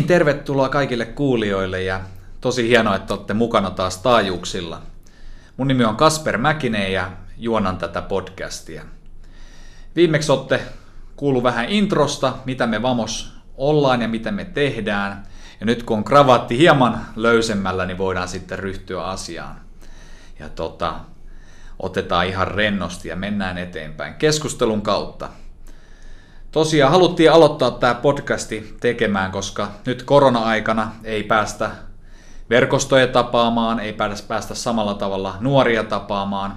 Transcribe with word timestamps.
niin, 0.00 0.08
tervetuloa 0.08 0.68
kaikille 0.68 1.06
kuulijoille 1.06 1.82
ja 1.82 2.00
tosi 2.40 2.68
hienoa, 2.68 2.96
että 2.96 3.14
olette 3.14 3.34
mukana 3.34 3.70
taas 3.70 3.98
taajuuksilla. 3.98 4.82
Mun 5.56 5.68
nimi 5.68 5.84
on 5.84 5.96
Kasper 5.96 6.38
Mäkinen 6.38 6.92
ja 6.92 7.10
juonan 7.36 7.78
tätä 7.78 8.02
podcastia. 8.02 8.82
Viimeksi 9.96 10.32
olette 10.32 10.60
kuullut 11.16 11.42
vähän 11.42 11.68
introsta, 11.68 12.34
mitä 12.44 12.66
me 12.66 12.82
Vamos 12.82 13.32
ollaan 13.56 14.02
ja 14.02 14.08
mitä 14.08 14.30
me 14.30 14.44
tehdään. 14.44 15.26
Ja 15.60 15.66
nyt 15.66 15.82
kun 15.82 15.96
on 15.96 16.04
kravatti 16.04 16.58
hieman 16.58 17.00
löysemmällä, 17.16 17.86
niin 17.86 17.98
voidaan 17.98 18.28
sitten 18.28 18.58
ryhtyä 18.58 19.04
asiaan. 19.04 19.60
Ja 20.38 20.48
tota, 20.48 20.94
otetaan 21.78 22.26
ihan 22.26 22.48
rennosti 22.48 23.08
ja 23.08 23.16
mennään 23.16 23.58
eteenpäin 23.58 24.14
keskustelun 24.14 24.82
kautta. 24.82 25.28
Tosiaan 26.52 26.92
haluttiin 26.92 27.32
aloittaa 27.32 27.70
tämä 27.70 27.94
podcasti 27.94 28.76
tekemään, 28.80 29.30
koska 29.30 29.70
nyt 29.86 30.02
korona-aikana 30.02 30.92
ei 31.04 31.22
päästä 31.22 31.70
verkostoja 32.50 33.06
tapaamaan, 33.06 33.80
ei 33.80 33.92
päästä 34.28 34.54
samalla 34.54 34.94
tavalla 34.94 35.36
nuoria 35.40 35.84
tapaamaan, 35.84 36.54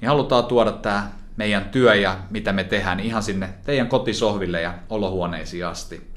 niin 0.00 0.08
halutaan 0.08 0.44
tuoda 0.44 0.72
tämä 0.72 1.10
meidän 1.36 1.64
työ 1.64 1.94
ja 1.94 2.18
mitä 2.30 2.52
me 2.52 2.64
tehdään 2.64 3.00
ihan 3.00 3.22
sinne 3.22 3.48
teidän 3.64 3.88
kotisohville 3.88 4.60
ja 4.60 4.74
olohuoneisiin 4.90 5.66
asti. 5.66 6.10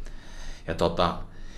Ja 0.68 0.74
tota, 0.74 1.14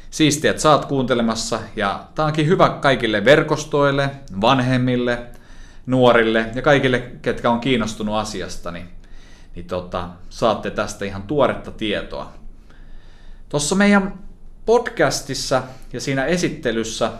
siistiä, 0.10 0.52
että 0.52 0.62
saat 0.62 0.86
kuuntelemassa 0.86 1.60
ja 1.76 2.04
tämä 2.16 2.26
onkin 2.26 2.48
hyvä 2.48 2.70
kaikille 2.70 3.26
verkostoille, 3.26 4.10
vanhemmille, 4.42 5.20
nuorille 5.86 6.46
ja 6.56 6.62
kaikille, 6.62 7.12
ketkä 7.22 7.50
on 7.50 7.60
kiinnostunut 7.60 8.16
asiasta, 8.16 8.72
niin 8.72 8.99
niin 9.56 9.66
tota, 9.66 10.10
saatte 10.30 10.72
tästä 10.72 11.06
ihan 11.06 11.24
tuoretta 11.24 11.72
tietoa. 11.72 12.34
Tuossa 13.50 13.76
meidän 13.76 14.20
podcastissa 14.66 15.64
ja 15.94 16.02
siinä 16.02 16.26
esittelyssä 16.26 17.12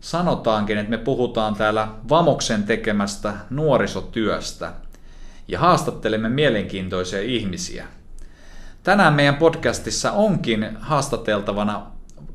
sanotaankin, 0.00 0.78
että 0.78 0.90
me 0.90 0.98
puhutaan 0.98 1.54
täällä 1.54 1.88
Vamoksen 2.08 2.62
tekemästä 2.62 3.34
nuorisotyöstä 3.50 4.72
ja 5.48 5.58
haastattelemme 5.58 6.28
mielenkiintoisia 6.28 7.20
ihmisiä. 7.20 7.86
Tänään 8.82 9.14
meidän 9.14 9.36
podcastissa 9.36 10.12
onkin 10.12 10.76
haastateltavana 10.80 11.86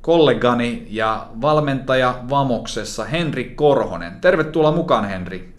kollegani 0.02 0.88
ja 0.89 1.27
valmentaja 1.41 2.23
Vamoksessa 2.30 3.03
Henri 3.05 3.45
Korhonen. 3.45 4.21
Tervetuloa 4.21 4.71
mukaan 4.71 5.05
Henri. 5.05 5.53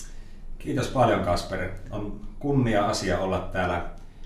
Kiitos 0.58 0.88
paljon 0.88 1.20
Kasper. 1.20 1.68
On 1.90 2.27
kunnia 2.38 2.86
asia 2.86 3.18
olla 3.18 3.48
täällä 3.52 3.84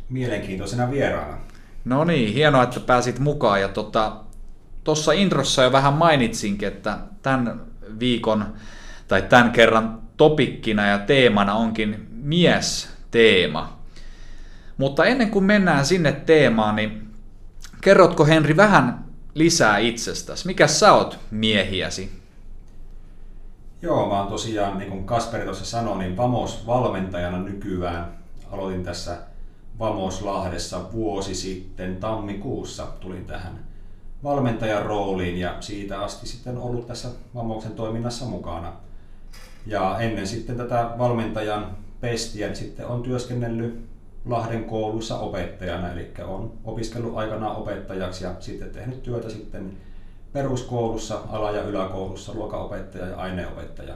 mielenkiintoisena 0.08 0.90
vieraana. 0.90 1.38
No 1.84 2.04
niin, 2.04 2.34
hienoa, 2.34 2.62
että 2.62 2.80
pääsit 2.80 3.18
mukaan. 3.18 3.60
Ja 3.60 3.68
tuossa 3.68 4.24
tota, 4.84 5.12
introssa 5.12 5.62
jo 5.62 5.72
vähän 5.72 5.94
mainitsinkin, 5.94 6.68
että 6.68 6.98
tämän 7.22 7.60
viikon 7.98 8.54
tai 9.08 9.22
tämän 9.22 9.52
kerran 9.52 10.02
topikkina 10.16 10.86
ja 10.86 10.98
teemana 10.98 11.54
onkin 11.54 12.06
mies-teema. 12.10 13.78
Mutta 14.76 15.04
ennen 15.04 15.30
kuin 15.30 15.44
mennään 15.44 15.86
sinne 15.86 16.12
teemaan, 16.12 16.76
niin 16.76 17.08
kerrotko 17.80 18.24
Henri 18.24 18.56
vähän 18.56 19.04
lisää 19.34 19.78
itsestäsi? 19.78 20.46
Mikä 20.46 20.66
sä 20.66 20.92
oot 20.92 21.18
miehiäsi? 21.30 22.21
Joo, 23.82 24.08
mä 24.08 24.18
oon 24.18 24.28
tosiaan, 24.28 24.78
niin 24.78 24.90
kuin 24.90 25.04
Kasperi 25.04 25.44
tuossa 25.44 25.64
sanoi, 25.64 25.98
niin 25.98 26.16
Vamos-valmentajana 26.16 27.38
nykyään. 27.38 28.18
Aloitin 28.50 28.84
tässä 28.84 29.16
Vamos-Lahdessa 29.78 30.92
vuosi 30.92 31.34
sitten 31.34 31.96
tammikuussa 31.96 32.86
tulin 33.00 33.24
tähän 33.26 33.58
valmentajan 34.24 34.86
rooliin 34.86 35.38
ja 35.38 35.56
siitä 35.60 36.00
asti 36.00 36.26
sitten 36.26 36.58
ollut 36.58 36.86
tässä 36.86 37.08
Vamoksen 37.34 37.72
toiminnassa 37.72 38.24
mukana. 38.24 38.72
Ja 39.66 39.98
ennen 40.00 40.26
sitten 40.26 40.56
tätä 40.56 40.90
valmentajan 40.98 41.76
pestiä 42.00 42.46
niin 42.46 42.56
sitten 42.56 42.86
on 42.86 43.02
työskennellyt 43.02 43.84
Lahden 44.24 44.64
koulussa 44.64 45.18
opettajana, 45.18 45.92
eli 45.92 46.10
on 46.24 46.52
opiskellut 46.64 47.16
aikanaan 47.16 47.56
opettajaksi 47.56 48.24
ja 48.24 48.34
sitten 48.40 48.70
tehnyt 48.70 49.02
työtä 49.02 49.30
sitten 49.30 49.72
peruskoulussa, 50.32 51.20
ala- 51.28 51.50
ja 51.50 51.62
yläkoulussa 51.62 52.34
luokanopettaja 52.34 53.06
ja 53.06 53.16
aineopettaja 53.16 53.94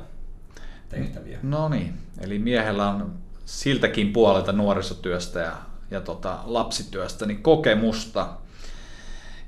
tehtäviä. 0.88 1.38
No 1.42 1.68
niin, 1.68 1.94
eli 2.20 2.38
miehellä 2.38 2.90
on 2.90 3.12
siltäkin 3.44 4.12
puolelta 4.12 4.52
nuorisotyöstä 4.52 5.40
ja, 5.40 5.52
ja 5.90 6.00
tota, 6.00 6.38
lapsityöstä 6.44 7.26
niin 7.26 7.42
kokemusta. 7.42 8.28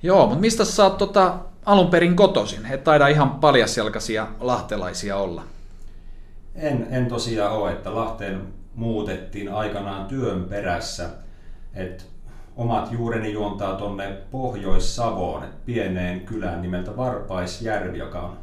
Joo, 0.03 0.27
mutta 0.27 0.41
mistä 0.41 0.65
sä 0.65 0.85
oot 0.85 0.99
tota, 0.99 1.39
alun 1.67 1.91
perin 1.91 2.17
kotoisin? 2.17 2.67
Et 2.67 2.85
taida 2.85 3.09
ihan 3.09 3.31
paljasjalkaisia 3.31 4.27
lahtelaisia 4.41 5.17
olla. 5.17 5.43
En, 6.55 6.87
en 6.91 7.07
tosiaan 7.07 7.53
ole, 7.53 7.73
että 7.73 7.95
Lahteen 7.95 8.43
muutettiin 8.75 9.53
aikanaan 9.53 10.07
työn 10.07 10.45
perässä. 10.45 11.11
Et 11.75 12.07
omat 12.59 12.93
juureni 12.93 13.33
juontaa 13.33 13.77
tuonne 13.77 14.09
Pohjois-Savoon, 14.31 15.45
pieneen 15.67 16.21
kylään 16.21 16.63
nimeltä 16.63 16.97
Varpaisjärvi, 16.97 17.99
joka 17.99 18.21
on 18.21 18.39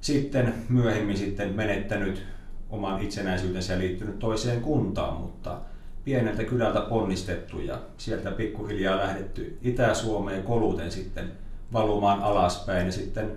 sitten 0.00 0.54
myöhemmin 0.68 1.16
sitten 1.16 1.54
menettänyt 1.54 2.22
oman 2.70 3.00
itsenäisyytensä 3.02 3.72
ja 3.72 3.78
liittynyt 3.78 4.18
toiseen 4.18 4.60
kuntaan, 4.60 5.16
mutta 5.20 5.60
pieneltä 6.04 6.44
kylältä 6.44 6.80
ponnistettu 6.80 7.60
ja 7.60 7.78
sieltä 7.96 8.30
pikkuhiljaa 8.30 8.98
lähdetty 8.98 9.58
Itä-Suomeen 9.62 10.42
koluten 10.42 10.90
sitten 10.90 11.32
valumaan 11.72 12.22
alaspäin. 12.22 12.86
Ja 12.86 12.92
sitten 12.92 13.36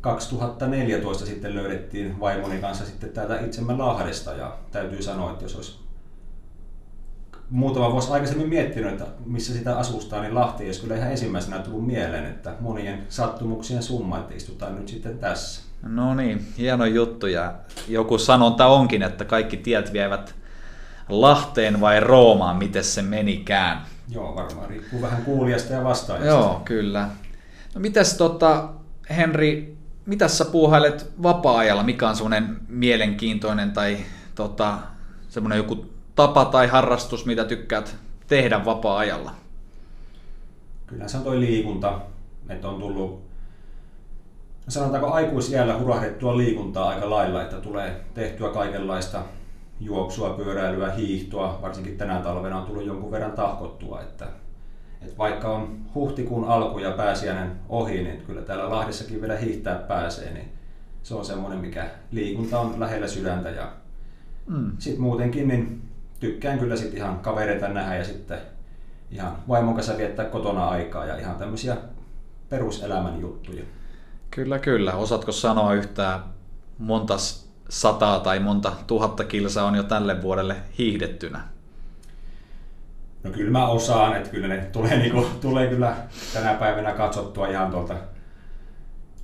2014 0.00 1.26
sitten 1.26 1.54
löydettiin 1.54 2.20
vaimoni 2.20 2.58
kanssa 2.58 2.86
sitten 2.86 3.10
täältä 3.10 3.40
itsemme 3.40 3.76
Lahdesta 3.76 4.32
ja 4.32 4.58
täytyy 4.70 5.02
sanoa, 5.02 5.30
että 5.30 5.44
jos 5.44 5.56
olisi 5.56 5.81
muutama 7.52 7.92
vuosi 7.92 8.12
aikaisemmin 8.12 8.48
miettinyt, 8.48 8.92
että 8.92 9.04
missä 9.26 9.52
sitä 9.52 9.78
asustaa, 9.78 10.22
niin 10.22 10.34
Lahti 10.34 10.64
ei 10.64 10.72
kyllä 10.80 10.96
ihan 10.96 11.10
ensimmäisenä 11.10 11.58
tullut 11.58 11.86
mieleen, 11.86 12.26
että 12.26 12.54
monien 12.60 13.06
sattumuksien 13.08 13.82
summa, 13.82 14.18
että 14.18 14.34
istutaan 14.34 14.76
nyt 14.76 14.88
sitten 14.88 15.18
tässä. 15.18 15.62
No 15.82 16.14
niin, 16.14 16.46
hieno 16.58 16.84
juttu 16.84 17.26
ja 17.26 17.54
joku 17.88 18.18
sanonta 18.18 18.66
onkin, 18.66 19.02
että 19.02 19.24
kaikki 19.24 19.56
tiet 19.56 19.92
vievät 19.92 20.34
Lahteen 21.08 21.80
vai 21.80 22.00
Roomaan, 22.00 22.56
miten 22.56 22.84
se 22.84 23.02
menikään. 23.02 23.82
Joo, 24.08 24.36
varmaan 24.36 24.68
riippuu 24.68 25.02
vähän 25.02 25.22
kuulijasta 25.24 25.72
ja 25.72 25.84
vastaajasta. 25.84 26.30
Joo, 26.30 26.62
kyllä. 26.64 27.08
No 27.74 27.80
mitäs 27.80 28.14
tota, 28.14 28.68
Henri, 29.16 29.76
mitä 30.06 30.28
sä 30.28 30.44
puuhailet 30.44 31.12
vapaa-ajalla? 31.22 31.82
Mikä 31.82 32.08
on 32.08 32.16
semmoinen 32.16 32.56
mielenkiintoinen 32.68 33.72
tai 33.72 33.98
tota, 34.34 34.78
semmoinen 35.28 35.56
joku 35.56 35.91
tapa 36.14 36.44
tai 36.44 36.66
harrastus, 36.66 37.26
mitä 37.26 37.44
tykkäät 37.44 37.96
tehdä 38.26 38.64
vapaa-ajalla? 38.64 39.34
Kyllä 40.86 41.08
se 41.08 41.16
on 41.16 41.22
toi 41.22 41.40
liikunta, 41.40 42.00
että 42.48 42.68
on 42.68 42.80
tullut 42.80 43.22
sanotaanko 44.68 45.12
aikuisiällä 45.12 45.78
hurahdettua 45.78 46.36
liikuntaa 46.36 46.88
aika 46.88 47.10
lailla, 47.10 47.42
että 47.42 47.56
tulee 47.56 48.00
tehtyä 48.14 48.48
kaikenlaista 48.48 49.22
juoksua, 49.80 50.30
pyöräilyä, 50.30 50.92
hiihtoa, 50.92 51.58
varsinkin 51.62 51.98
tänä 51.98 52.20
talvena 52.20 52.58
on 52.58 52.66
tullut 52.66 52.86
jonkun 52.86 53.10
verran 53.10 53.32
tahkottua, 53.32 54.00
että, 54.00 54.28
että 55.02 55.18
vaikka 55.18 55.48
on 55.48 55.76
huhtikuun 55.94 56.44
alku 56.44 56.78
ja 56.78 56.90
pääsiäinen 56.90 57.52
ohi, 57.68 58.02
niin 58.02 58.22
kyllä 58.26 58.42
täällä 58.42 58.70
Lahdessakin 58.70 59.20
vielä 59.20 59.36
hiihtää 59.36 59.78
pääsee, 59.78 60.32
niin 60.32 60.48
se 61.02 61.14
on 61.14 61.24
semmoinen, 61.24 61.58
mikä 61.58 61.90
liikunta 62.10 62.60
on 62.60 62.80
lähellä 62.80 63.08
sydäntä 63.08 63.50
ja 63.50 63.72
mm. 64.46 64.72
sitten 64.78 65.02
muutenkin 65.02 65.48
niin 65.48 65.82
tykkään 66.22 66.58
kyllä 66.58 66.76
sitten 66.76 66.96
ihan 66.98 67.18
kavereita 67.18 67.68
nähdä 67.68 67.96
ja 67.96 68.04
sitten 68.04 68.38
ihan 69.10 69.36
vaimon 69.48 69.74
kanssa 69.74 69.96
viettää 69.96 70.24
kotona 70.24 70.68
aikaa 70.68 71.06
ja 71.06 71.16
ihan 71.16 71.36
tämmöisiä 71.36 71.76
peruselämän 72.48 73.20
juttuja. 73.20 73.62
Kyllä, 74.30 74.58
kyllä. 74.58 74.94
Osaatko 74.94 75.32
sanoa 75.32 75.74
yhtään 75.74 76.20
monta 76.78 77.14
sataa 77.68 78.20
tai 78.20 78.40
monta 78.40 78.72
tuhatta 78.86 79.24
kilsaa 79.24 79.66
on 79.66 79.74
jo 79.74 79.82
tälle 79.82 80.22
vuodelle 80.22 80.56
hiihdettynä? 80.78 81.40
No 83.24 83.30
kyllä 83.30 83.50
mä 83.50 83.68
osaan, 83.68 84.16
että 84.16 84.30
kyllä 84.30 84.48
ne 84.48 84.56
tulee, 84.72 84.96
niinku, 84.98 85.26
tulee 85.40 85.66
kyllä 85.68 85.96
tänä 86.34 86.54
päivänä 86.54 86.92
katsottua 86.92 87.48
ihan 87.48 87.70
tuolta 87.70 87.94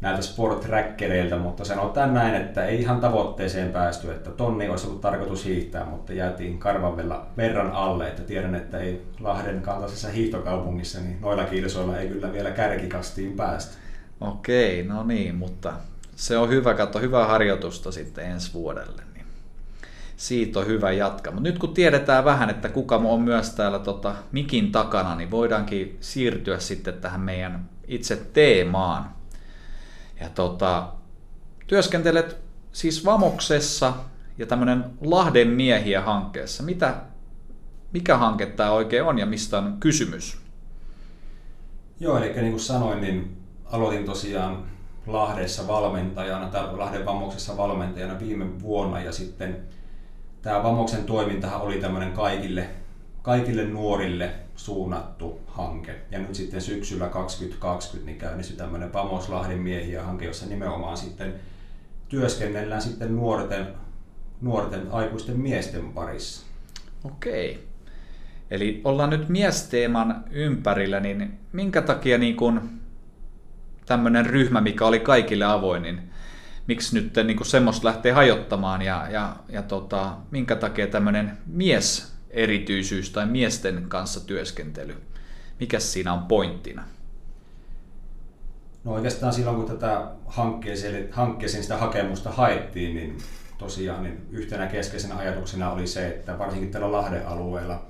näiltä 0.00 0.22
sport-räkkereiltä, 0.22 1.36
mutta 1.36 1.64
sanotaan 1.64 2.14
näin, 2.14 2.34
että 2.34 2.64
ei 2.64 2.80
ihan 2.80 3.00
tavoitteeseen 3.00 3.72
päästy, 3.72 4.12
että 4.12 4.30
tonni 4.30 4.68
olisi 4.68 4.86
ollut 4.86 5.00
tarkoitus 5.00 5.44
hiihtää, 5.44 5.84
mutta 5.84 6.12
jäätiin 6.12 6.58
karvan 6.58 6.96
verran 7.36 7.72
alle, 7.72 8.08
että 8.08 8.22
tiedän, 8.22 8.54
että 8.54 8.78
ei 8.78 9.02
Lahden 9.20 9.62
kaltaisessa 9.62 10.08
hiihtokaupungissa, 10.08 11.00
niin 11.00 11.18
noilla 11.20 11.44
kilsoilla 11.44 11.98
ei 11.98 12.08
kyllä 12.08 12.32
vielä 12.32 12.50
kärkikastiin 12.50 13.32
päästä. 13.32 13.76
Okei, 14.20 14.82
no 14.82 15.04
niin, 15.04 15.34
mutta 15.34 15.72
se 16.16 16.38
on 16.38 16.48
hyvä, 16.48 16.74
katso 16.74 16.98
hyvää 16.98 17.26
harjoitusta 17.26 17.92
sitten 17.92 18.24
ensi 18.24 18.54
vuodelle. 18.54 19.02
Niin 19.14 19.26
siitä 20.16 20.58
on 20.58 20.66
hyvä 20.66 20.92
jatkaa. 20.92 21.32
Mutta 21.32 21.48
nyt 21.48 21.58
kun 21.58 21.74
tiedetään 21.74 22.24
vähän, 22.24 22.50
että 22.50 22.68
kuka 22.68 22.96
on 22.96 23.20
myös 23.20 23.50
täällä 23.50 23.78
tota, 23.78 24.14
mikin 24.32 24.72
takana, 24.72 25.16
niin 25.16 25.30
voidaankin 25.30 25.96
siirtyä 26.00 26.58
sitten 26.58 26.94
tähän 26.94 27.20
meidän 27.20 27.68
itse 27.88 28.16
teemaan. 28.16 29.17
Ja 30.20 30.28
tota, 30.28 30.92
työskentelet 31.66 32.36
siis 32.72 33.04
Vamoksessa 33.04 33.94
ja 34.38 34.46
tämmöinen 34.46 34.84
Lahden 35.00 35.48
miehiä 35.48 36.00
hankkeessa. 36.00 36.62
Mitä, 36.62 36.94
mikä 37.92 38.16
hanke 38.16 38.46
tämä 38.46 38.70
oikein 38.70 39.04
on 39.04 39.18
ja 39.18 39.26
mistä 39.26 39.58
on 39.58 39.76
kysymys? 39.80 40.38
Joo, 42.00 42.18
eli 42.18 42.32
niin 42.32 42.50
kuin 42.50 42.60
sanoin, 42.60 43.00
niin 43.00 43.36
aloitin 43.64 44.04
tosiaan 44.04 44.66
Lahdessa 45.06 45.66
valmentajana, 45.68 46.48
tai 46.48 46.76
Lahden 46.76 47.06
Vamoksessa 47.06 47.56
valmentajana 47.56 48.20
viime 48.20 48.62
vuonna 48.62 49.00
ja 49.00 49.12
sitten 49.12 49.56
tämä 50.42 50.62
Vamoksen 50.62 51.04
toimintahan 51.04 51.60
oli 51.60 51.80
tämmöinen 51.80 52.12
kaikille, 52.12 52.70
kaikille 53.28 53.64
nuorille 53.64 54.30
suunnattu 54.56 55.40
hanke. 55.46 55.94
Ja 56.10 56.18
nyt 56.18 56.34
sitten 56.34 56.60
syksyllä 56.60 57.08
2020 57.08 58.10
niin 58.10 58.18
käynnistyi 58.18 58.56
tämmöinen 58.56 58.92
Vamos 58.92 59.28
Lahden 59.28 59.58
miehiä 59.58 60.02
hanke, 60.02 60.24
jossa 60.24 60.46
nimenomaan 60.46 60.96
sitten 60.96 61.34
työskennellään 62.08 62.82
sitten 62.82 63.16
nuorten, 63.16 63.66
nuorten 64.40 64.90
aikuisten 64.90 65.40
miesten 65.40 65.92
parissa. 65.92 66.46
Okei. 67.04 67.68
Eli 68.50 68.80
ollaan 68.84 69.10
nyt 69.10 69.28
miesteeman 69.28 70.24
ympärillä, 70.30 71.00
niin 71.00 71.38
minkä 71.52 71.82
takia 71.82 72.18
niin 72.18 72.36
kun 72.36 72.70
tämmöinen 73.86 74.26
ryhmä, 74.26 74.60
mikä 74.60 74.86
oli 74.86 75.00
kaikille 75.00 75.44
avoin, 75.44 75.82
niin 75.82 76.00
miksi 76.66 76.94
nyt 76.94 77.12
niin 77.26 77.46
semmoista 77.46 77.88
lähtee 77.88 78.12
hajottamaan 78.12 78.82
ja, 78.82 79.06
ja, 79.10 79.36
ja 79.48 79.62
tota, 79.62 80.16
minkä 80.30 80.56
takia 80.56 80.86
tämmöinen 80.86 81.38
mies 81.46 82.17
erityisyys 82.38 83.10
tai 83.10 83.26
miesten 83.26 83.84
kanssa 83.88 84.26
työskentely, 84.26 84.94
mikä 85.60 85.80
siinä 85.80 86.12
on 86.12 86.22
pointtina? 86.22 86.84
No 88.84 88.92
oikeastaan 88.92 89.32
silloin, 89.32 89.56
kun 89.56 89.66
tätä 89.66 90.10
hankkeeseen, 90.26 91.08
hankkeeseen 91.12 91.62
sitä 91.62 91.76
hakemusta 91.76 92.30
haettiin, 92.30 92.94
niin 92.94 93.18
tosiaan 93.58 94.02
niin 94.02 94.26
yhtenä 94.30 94.66
keskeisenä 94.66 95.16
ajatuksena 95.16 95.70
oli 95.70 95.86
se, 95.86 96.08
että 96.08 96.38
varsinkin 96.38 96.70
tällä 96.70 96.92
Lahden 96.92 97.26
alueella, 97.26 97.86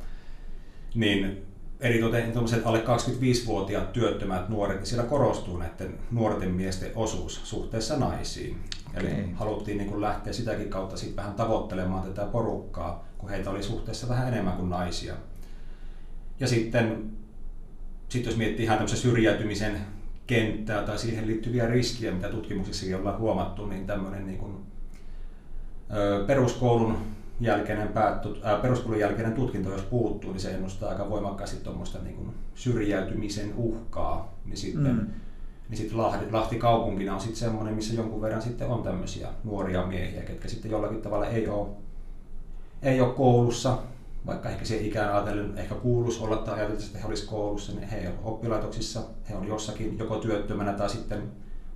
niin 0.94 1.46
eritoten 1.80 2.32
alle 2.64 2.78
25-vuotiaat 2.78 3.92
työttömät 3.92 4.48
nuoret, 4.48 4.86
siellä 4.86 5.04
korostuu 5.04 5.56
näiden 5.56 5.98
nuorten 6.10 6.50
miesten 6.50 6.90
osuus 6.94 7.40
suhteessa 7.44 7.96
naisiin. 7.96 8.58
Okay. 8.90 9.06
Eli 9.06 9.30
haluttiin 9.34 9.78
niin 9.78 9.90
kuin 9.90 10.00
lähteä 10.00 10.32
sitäkin 10.32 10.70
kautta 10.70 10.96
sit 10.96 11.16
vähän 11.16 11.34
tavoittelemaan 11.34 12.02
tätä 12.02 12.26
porukkaa, 12.26 13.07
kun 13.18 13.30
heitä 13.30 13.50
oli 13.50 13.62
suhteessa 13.62 14.08
vähän 14.08 14.28
enemmän 14.28 14.56
kuin 14.56 14.70
naisia. 14.70 15.14
Ja 16.40 16.48
sitten 16.48 17.10
sit 18.08 18.26
jos 18.26 18.36
miettii 18.36 18.64
ihan 18.64 18.78
tämmöisen 18.78 18.98
syrjäytymisen 18.98 19.80
kenttää 20.26 20.82
tai 20.82 20.98
siihen 20.98 21.26
liittyviä 21.26 21.66
riskiä, 21.66 22.12
mitä 22.12 22.28
tutkimuksissakin 22.28 22.96
ollaan 22.96 23.18
huomattu, 23.18 23.66
niin 23.66 23.86
tämmöinen 23.86 24.26
niin 24.26 24.38
kuin, 24.38 24.54
ö, 25.94 26.24
peruskoulun 26.26 26.98
jälkeinen 27.40 27.88
päättö, 27.88 28.28
ää, 28.42 28.56
peruskoulun 28.56 29.00
jälkeinen 29.00 29.32
tutkinto, 29.32 29.72
jos 29.72 29.82
puuttuu, 29.82 30.32
niin 30.32 30.40
se 30.40 30.50
ennustaa 30.50 30.90
aika 30.90 31.10
voimakkaasti 31.10 31.56
tuommoista 31.56 31.98
niin 31.98 32.34
syrjäytymisen 32.54 33.54
uhkaa. 33.56 34.34
Niin 34.44 34.56
sitten, 34.56 34.94
mm. 34.94 35.06
niin 35.68 35.78
sitten 35.78 35.98
Lahti, 35.98 36.32
Lahti 36.32 36.56
kaupunkina 36.56 37.14
on 37.14 37.20
sitten 37.20 37.38
semmoinen, 37.38 37.74
missä 37.74 37.94
jonkun 37.94 38.22
verran 38.22 38.42
sitten 38.42 38.68
on 38.68 38.82
tämmöisiä 38.82 39.28
nuoria 39.44 39.86
miehiä, 39.86 40.22
ketkä 40.22 40.48
sitten 40.48 40.70
jollakin 40.70 41.02
tavalla 41.02 41.26
ei 41.26 41.48
ole, 41.48 41.68
ei 42.82 43.00
ole 43.00 43.14
koulussa, 43.14 43.78
vaikka 44.26 44.48
ehkä 44.48 44.64
se 44.64 44.76
ikään 44.76 45.12
ajatellen 45.12 45.58
ehkä 45.58 45.74
kuuluisi 45.74 46.22
olla 46.22 46.36
tai 46.36 46.54
ajatellen, 46.54 46.84
että 46.84 46.98
he 46.98 47.06
olisivat 47.06 47.30
koulussa, 47.30 47.72
niin 47.72 47.88
he 47.88 48.08
on 48.08 48.18
oppilaitoksissa, 48.24 49.00
he 49.28 49.34
on 49.34 49.48
jossakin 49.48 49.98
joko 49.98 50.16
työttömänä 50.16 50.72
tai 50.72 50.90
sitten 50.90 51.22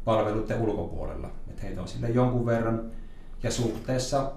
palveluiden 0.05 0.61
ulkopuolella. 0.61 1.31
Että 1.51 1.63
heitä 1.63 1.83
on 1.83 1.89
sille 1.89 2.11
jonkun 2.11 2.47
verran 2.47 2.91
ja 3.43 3.51
suhteessa 3.51 4.33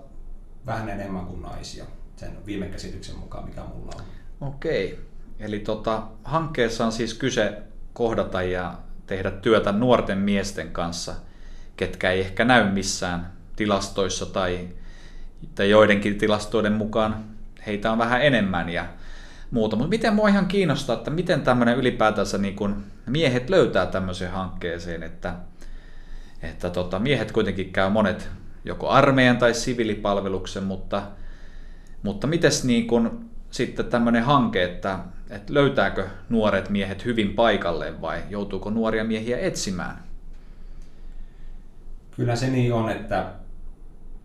vähän 0.66 0.90
enemmän 0.90 1.26
kuin 1.26 1.42
naisia 1.42 1.86
sen 2.16 2.46
viime 2.46 2.68
käsityksen 2.68 3.20
mukaan, 3.20 3.46
mikä 3.46 3.62
mulla 3.62 3.92
on. 3.96 4.48
Okei. 4.48 5.00
Eli 5.40 5.60
tota, 5.60 6.04
hankkeessa 6.24 6.86
on 6.86 6.92
siis 6.92 7.14
kyse 7.14 7.62
kohdata 7.94 8.42
ja 8.42 8.78
tehdä 9.08 9.32
työtä 9.32 9.72
nuorten 9.72 10.18
miesten 10.18 10.72
kanssa, 10.72 11.16
ketkä 11.78 12.12
ei 12.12 12.22
ehkä 12.22 12.46
näy 12.46 12.72
missään 12.72 13.34
tilastoissa 13.56 14.26
tai, 14.26 14.70
tai 15.56 15.70
joidenkin 15.70 16.18
tilastoiden 16.18 16.74
mukaan 16.74 17.26
heitä 17.66 17.92
on 17.92 17.98
vähän 17.98 18.22
enemmän 18.22 18.70
ja 18.70 18.86
muuta. 19.52 19.76
Mutta 19.76 19.90
miten 19.90 20.14
mua 20.14 20.28
ihan 20.28 20.46
kiinnostaa, 20.46 20.96
että 20.96 21.12
miten 21.12 21.42
tämmöinen 21.42 21.78
ylipäätänsä 21.78 22.38
niin 22.38 22.56
kun 22.56 22.84
miehet 23.06 23.50
löytää 23.50 23.86
tämmöiseen 23.86 24.32
hankkeeseen, 24.32 25.04
että, 25.04 25.36
että 26.42 26.70
tota, 26.70 27.00
miehet 27.00 27.32
kuitenkin 27.32 27.72
käy 27.72 27.90
monet 27.90 28.30
joko 28.66 28.90
armeijan 28.90 29.38
tai 29.38 29.54
siviilipalveluksen, 29.54 30.64
mutta, 30.64 31.04
mutta 32.04 32.28
miten 32.28 32.52
niin 32.64 32.88
kun 32.88 33.30
sitten 33.52 33.86
tämmöinen 33.86 34.24
hanke, 34.24 34.64
että, 34.64 35.00
että 35.30 35.54
löytääkö 35.54 36.08
nuoret 36.30 36.70
miehet 36.70 37.06
hyvin 37.06 37.34
paikalleen 37.34 38.02
vai 38.02 38.24
joutuuko 38.30 38.70
nuoria 38.70 39.04
miehiä 39.04 39.38
etsimään? 39.38 40.04
Kyllä 42.16 42.36
se 42.36 42.48
niin 42.48 42.74
on, 42.74 42.90
että, 42.90 43.26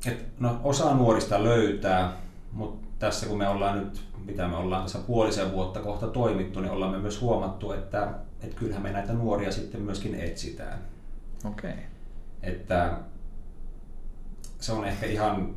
että 0.06 0.24
no, 0.40 0.60
osa 0.64 0.94
nuorista 0.94 1.44
löytää, 1.44 2.12
mutta 2.52 2.86
tässä 2.98 3.26
kun 3.26 3.38
me 3.38 3.48
ollaan 3.48 3.80
nyt, 3.80 4.02
mitä 4.24 4.48
me 4.48 4.56
ollaan 4.56 4.82
tässä 4.82 4.98
puolisen 4.98 5.52
vuotta 5.52 5.80
kohta 5.80 6.06
toimittu, 6.06 6.60
niin 6.60 6.72
ollaan 6.72 6.92
me 6.92 6.98
myös 6.98 7.20
huomattu, 7.20 7.72
että, 7.72 8.14
että 8.42 8.56
kyllähän 8.56 8.82
me 8.82 8.92
näitä 8.92 9.12
nuoria 9.12 9.52
sitten 9.52 9.80
myöskin 9.82 10.14
etsitään. 10.14 10.78
Okei. 11.44 11.70
Okay. 11.70 11.82
Että 12.42 12.98
se 14.60 14.72
on 14.72 14.84
ehkä 14.84 15.06
ihan, 15.06 15.54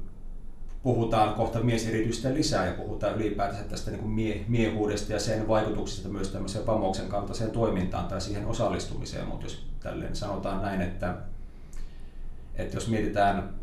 puhutaan 0.83 1.33
kohta 1.33 1.59
mieseritystä 1.59 2.33
lisää 2.33 2.65
ja 2.65 2.73
puhutaan 2.73 3.15
ylipäätänsä 3.15 3.63
tästä 3.63 3.91
niin 3.91 4.01
kuin 4.01 4.11
mie, 4.11 4.45
miehuudesta 4.47 5.13
ja 5.13 5.19
sen 5.19 5.47
vaikutuksista 5.47 6.09
myös 6.09 6.29
tämmöiseen 6.29 6.65
vamoksen 6.65 7.07
kaltaiseen 7.07 7.51
toimintaan 7.51 8.05
tai 8.05 8.21
siihen 8.21 8.45
osallistumiseen, 8.45 9.27
mutta 9.27 9.45
jos 9.45 9.65
tälleen 9.79 10.15
sanotaan 10.15 10.61
näin, 10.61 10.81
että, 10.81 11.15
että 12.55 12.77
jos 12.77 12.87
mietitään 12.87 13.62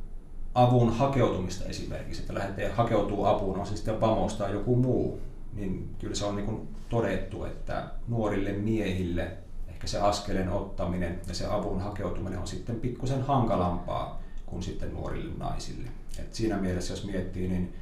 avun 0.55 0.93
hakeutumista 0.93 1.65
esimerkiksi, 1.65 2.21
että 2.21 2.35
lähdetään 2.35 2.77
hakeutuu 2.77 3.25
apuun, 3.25 3.59
on 3.59 3.67
se 3.67 3.77
sitten 3.77 4.01
vamos 4.01 4.35
tai 4.35 4.53
joku 4.53 4.77
muu, 4.77 5.21
niin 5.53 5.95
kyllä 5.99 6.15
se 6.15 6.25
on 6.25 6.37
niin 6.37 6.69
todettu, 6.89 7.45
että 7.45 7.85
nuorille 8.09 8.53
miehille 8.53 9.33
ehkä 9.69 9.87
se 9.87 10.01
askeleen 10.01 10.49
ottaminen 10.49 11.21
ja 11.29 11.35
se 11.35 11.47
avun 11.47 11.81
hakeutuminen 11.81 12.39
on 12.39 12.47
sitten 12.47 12.77
pikkusen 12.77 13.23
hankalampaa 13.23 14.21
kuin 14.47 14.63
sitten 14.63 14.93
nuorille 14.95 15.33
naisille. 15.39 15.89
Et 16.19 16.35
siinä 16.35 16.57
mielessä, 16.57 16.93
jos 16.93 17.05
miettii, 17.05 17.49
niin 17.49 17.75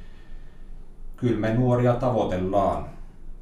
kyllä 1.17 1.39
me 1.39 1.53
nuoria 1.53 1.93
tavoitellaan. 1.93 2.89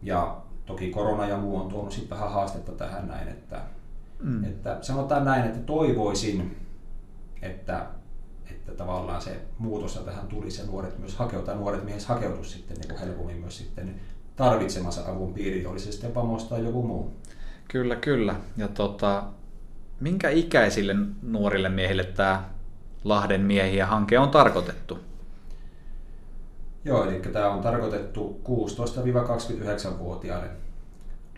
Ja 0.04 0.38
toki 0.66 0.90
korona 0.90 1.28
ja 1.28 1.38
muu 1.38 1.58
on 1.58 1.70
tuonut 1.70 1.92
sitten 1.92 2.18
vähän 2.18 2.32
haastetta 2.32 2.72
tähän 2.72 3.08
näin, 3.08 3.28
että, 3.28 3.62
mm. 4.20 4.44
että 4.44 4.78
sanotaan 4.82 5.26
näin, 5.26 5.46
että 5.46 5.60
toivoisin, 5.60 6.58
että, 7.42 7.86
että 8.52 8.72
tavallaan 8.72 9.22
se 9.22 9.42
muutos 9.58 10.02
tähän 10.06 10.28
tulisi 10.28 10.62
ja 10.62 10.68
nuoret 10.68 11.00
myös 11.00 11.16
hakeutua, 11.16 11.54
nuoret 11.54 11.84
miehet 11.84 12.04
hakeutuisi 12.04 12.52
sitten 12.52 12.78
niin 12.78 12.88
kuin 12.88 13.00
helpommin 13.00 13.38
myös 13.38 13.58
sitten 13.58 13.96
tarvitsemansa 14.36 15.12
avun 15.12 15.34
piiriin, 15.34 15.68
oli 15.68 15.80
se 15.80 15.92
sitten 15.92 16.12
Pamos 16.12 16.44
tai 16.44 16.64
joku 16.64 16.84
muu. 16.84 17.14
Kyllä, 17.68 17.96
kyllä. 17.96 18.36
Ja 18.58 18.68
tota, 18.68 19.24
minkä 20.00 20.30
ikäisille 20.30 20.96
nuorille 21.22 21.70
miehille 21.70 22.04
tämä 22.04 22.50
Lahden 23.04 23.42
miehiä 23.42 23.86
hanke 23.86 24.20
on 24.20 24.30
tarkoitettu? 24.30 25.00
Joo, 26.86 27.04
eli 27.04 27.20
tämä 27.20 27.50
on 27.50 27.62
tarkoitettu 27.62 28.42
16-29-vuotiaille 28.46 30.50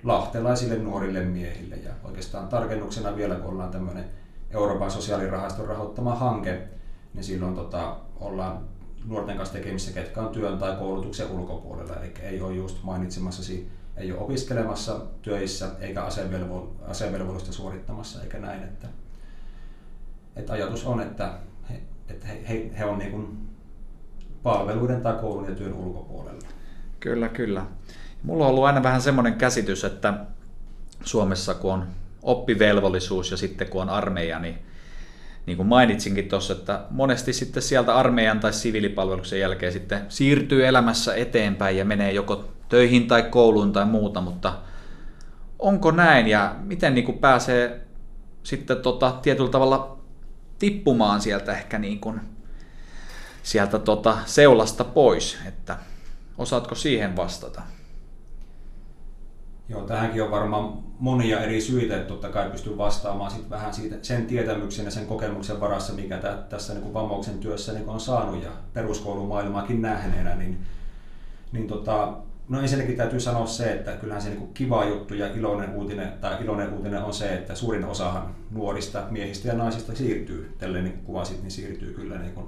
lahtelaisille 0.03 0.77
nuorille 0.77 1.21
miehille. 1.21 1.75
Ja 1.75 1.91
oikeastaan 2.03 2.47
tarkennuksena 2.47 3.15
vielä, 3.15 3.35
kun 3.35 3.51
ollaan 3.51 3.71
tämmöinen 3.71 4.05
Euroopan 4.51 4.91
sosiaalirahaston 4.91 5.67
rahoittama 5.67 6.15
hanke, 6.15 6.67
niin 7.13 7.23
silloin 7.23 7.55
tota, 7.55 7.95
ollaan 8.19 8.59
nuorten 9.05 9.37
kanssa 9.37 9.53
tekemissä, 9.53 9.91
ketkä 9.91 10.21
on 10.21 10.29
työn 10.29 10.57
tai 10.57 10.75
koulutuksen 10.75 11.31
ulkopuolella. 11.31 11.95
Eli 11.95 12.13
ei 12.21 12.41
ole 12.41 12.55
just 12.55 12.83
mainitsemassasi, 12.83 13.69
ei 13.97 14.11
ole 14.11 14.21
opiskelemassa 14.21 15.01
töissä 15.21 15.69
eikä 15.79 16.03
asevelvollisuutta 16.87 17.53
suorittamassa 17.53 18.23
eikä 18.23 18.39
näin. 18.39 18.63
Että, 18.63 18.87
että 20.35 20.53
ajatus 20.53 20.85
on, 20.85 21.01
että 21.01 21.33
että 22.09 22.27
he, 22.27 22.43
he, 22.49 22.71
he 22.77 22.85
on 22.85 22.99
niin 22.99 23.11
kuin 23.11 23.49
palveluiden 24.43 25.01
tai 25.01 25.13
koulun 25.13 25.49
ja 25.49 25.55
työn 25.55 25.73
ulkopuolella. 25.73 26.47
Kyllä, 26.99 27.29
kyllä. 27.29 27.65
Mulla 28.23 28.43
on 28.43 28.49
ollut 28.49 28.65
aina 28.65 28.83
vähän 28.83 29.01
semmoinen 29.01 29.33
käsitys, 29.33 29.83
että 29.83 30.13
Suomessa 31.03 31.53
kun 31.53 31.73
on 31.73 31.87
oppivelvollisuus 32.21 33.31
ja 33.31 33.37
sitten 33.37 33.69
kun 33.69 33.81
on 33.81 33.89
armeija, 33.89 34.39
niin 34.39 34.57
niin 35.49 35.57
kuin 35.57 35.67
mainitsinkin 35.67 36.29
tuossa, 36.29 36.53
että 36.53 36.81
monesti 36.89 37.33
sitten 37.33 37.63
sieltä 37.63 37.95
armeijan 37.95 38.39
tai 38.39 38.53
siviilipalveluksen 38.53 39.39
jälkeen 39.39 39.73
sitten 39.73 40.05
siirtyy 40.09 40.67
elämässä 40.67 41.15
eteenpäin 41.15 41.77
ja 41.77 41.85
menee 41.85 42.11
joko 42.11 42.49
töihin 42.69 43.07
tai 43.07 43.23
kouluun 43.23 43.73
tai 43.73 43.85
muuta, 43.85 44.21
mutta 44.21 44.53
onko 45.59 45.91
näin 45.91 46.27
ja 46.27 46.55
miten 46.63 46.95
niin 46.95 47.05
kuin 47.05 47.17
pääsee 47.17 47.87
sitten 48.43 48.77
tota, 48.77 49.11
tietyllä 49.21 49.49
tavalla 49.49 49.99
tippumaan 50.59 51.21
sieltä 51.21 51.51
ehkä 51.51 51.79
niin 51.79 51.99
kuin, 51.99 52.21
sieltä 53.43 53.79
tota, 53.79 54.17
seulasta 54.25 54.83
pois, 54.83 55.37
että 55.47 55.77
osaatko 56.37 56.75
siihen 56.75 57.15
vastata? 57.15 57.61
Joo, 59.69 59.81
tähänkin 59.81 60.23
on 60.23 60.31
varmaan 60.31 60.73
monia 60.99 61.41
eri 61.41 61.61
syitä, 61.61 61.95
että 61.95 62.07
totta 62.07 62.29
kai 62.29 62.49
pystyy 62.49 62.77
vastaamaan 62.77 63.31
sit 63.31 63.49
vähän 63.49 63.73
siitä, 63.73 63.95
sen 64.01 64.25
tietämyksen 64.25 64.85
ja 64.85 64.91
sen 64.91 65.05
kokemuksen 65.05 65.59
varassa, 65.59 65.93
mikä 65.93 66.17
tä, 66.17 66.37
tässä 66.49 66.73
niin 66.73 66.93
Vamoksen 66.93 67.39
työssä 67.39 67.73
niin 67.73 67.89
on 67.89 67.99
saanut 67.99 68.43
ja 68.43 68.49
peruskoulumaailmaakin 68.73 69.81
nähneenä, 69.81 70.35
niin, 70.35 70.59
niin 71.51 71.67
tota, 71.67 72.13
no 72.49 72.61
ensinnäkin 72.61 72.97
täytyy 72.97 73.19
sanoa 73.19 73.45
se, 73.45 73.73
että 73.73 73.91
kyllähän 73.91 74.21
se 74.21 74.29
niin 74.29 74.53
kiva 74.53 74.85
juttu 74.85 75.13
ja 75.13 75.33
iloinen 75.33 75.73
uutinen, 75.73 76.11
tai 76.21 76.43
iloinen 76.43 76.73
uutinen 76.73 77.03
on 77.03 77.13
se, 77.13 77.33
että 77.33 77.55
suurin 77.55 77.85
osahan 77.85 78.35
nuorista 78.51 79.03
miehistä 79.09 79.47
ja 79.47 79.53
naisista 79.53 79.95
siirtyy, 79.95 80.55
tälleen 80.57 80.83
niin 80.83 80.97
kuvasit, 81.03 81.41
niin 81.41 81.51
siirtyy 81.51 81.93
kyllä 81.93 82.17
niin 82.17 82.33
kuin 82.33 82.47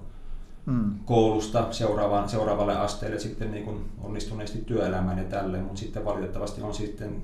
mm. 0.65 0.95
koulusta 1.05 1.67
seuraavaan, 1.71 2.29
seuraavalle 2.29 2.77
asteelle 2.77 3.19
sitten 3.19 3.51
niin 3.51 3.65
kuin 3.65 3.85
onnistuneesti 4.03 4.57
työelämään 4.57 5.17
ja 5.17 5.23
tälleen, 5.23 5.63
mutta 5.63 5.79
sitten 5.79 6.05
valitettavasti 6.05 6.61
on 6.61 6.73
sitten 6.73 7.21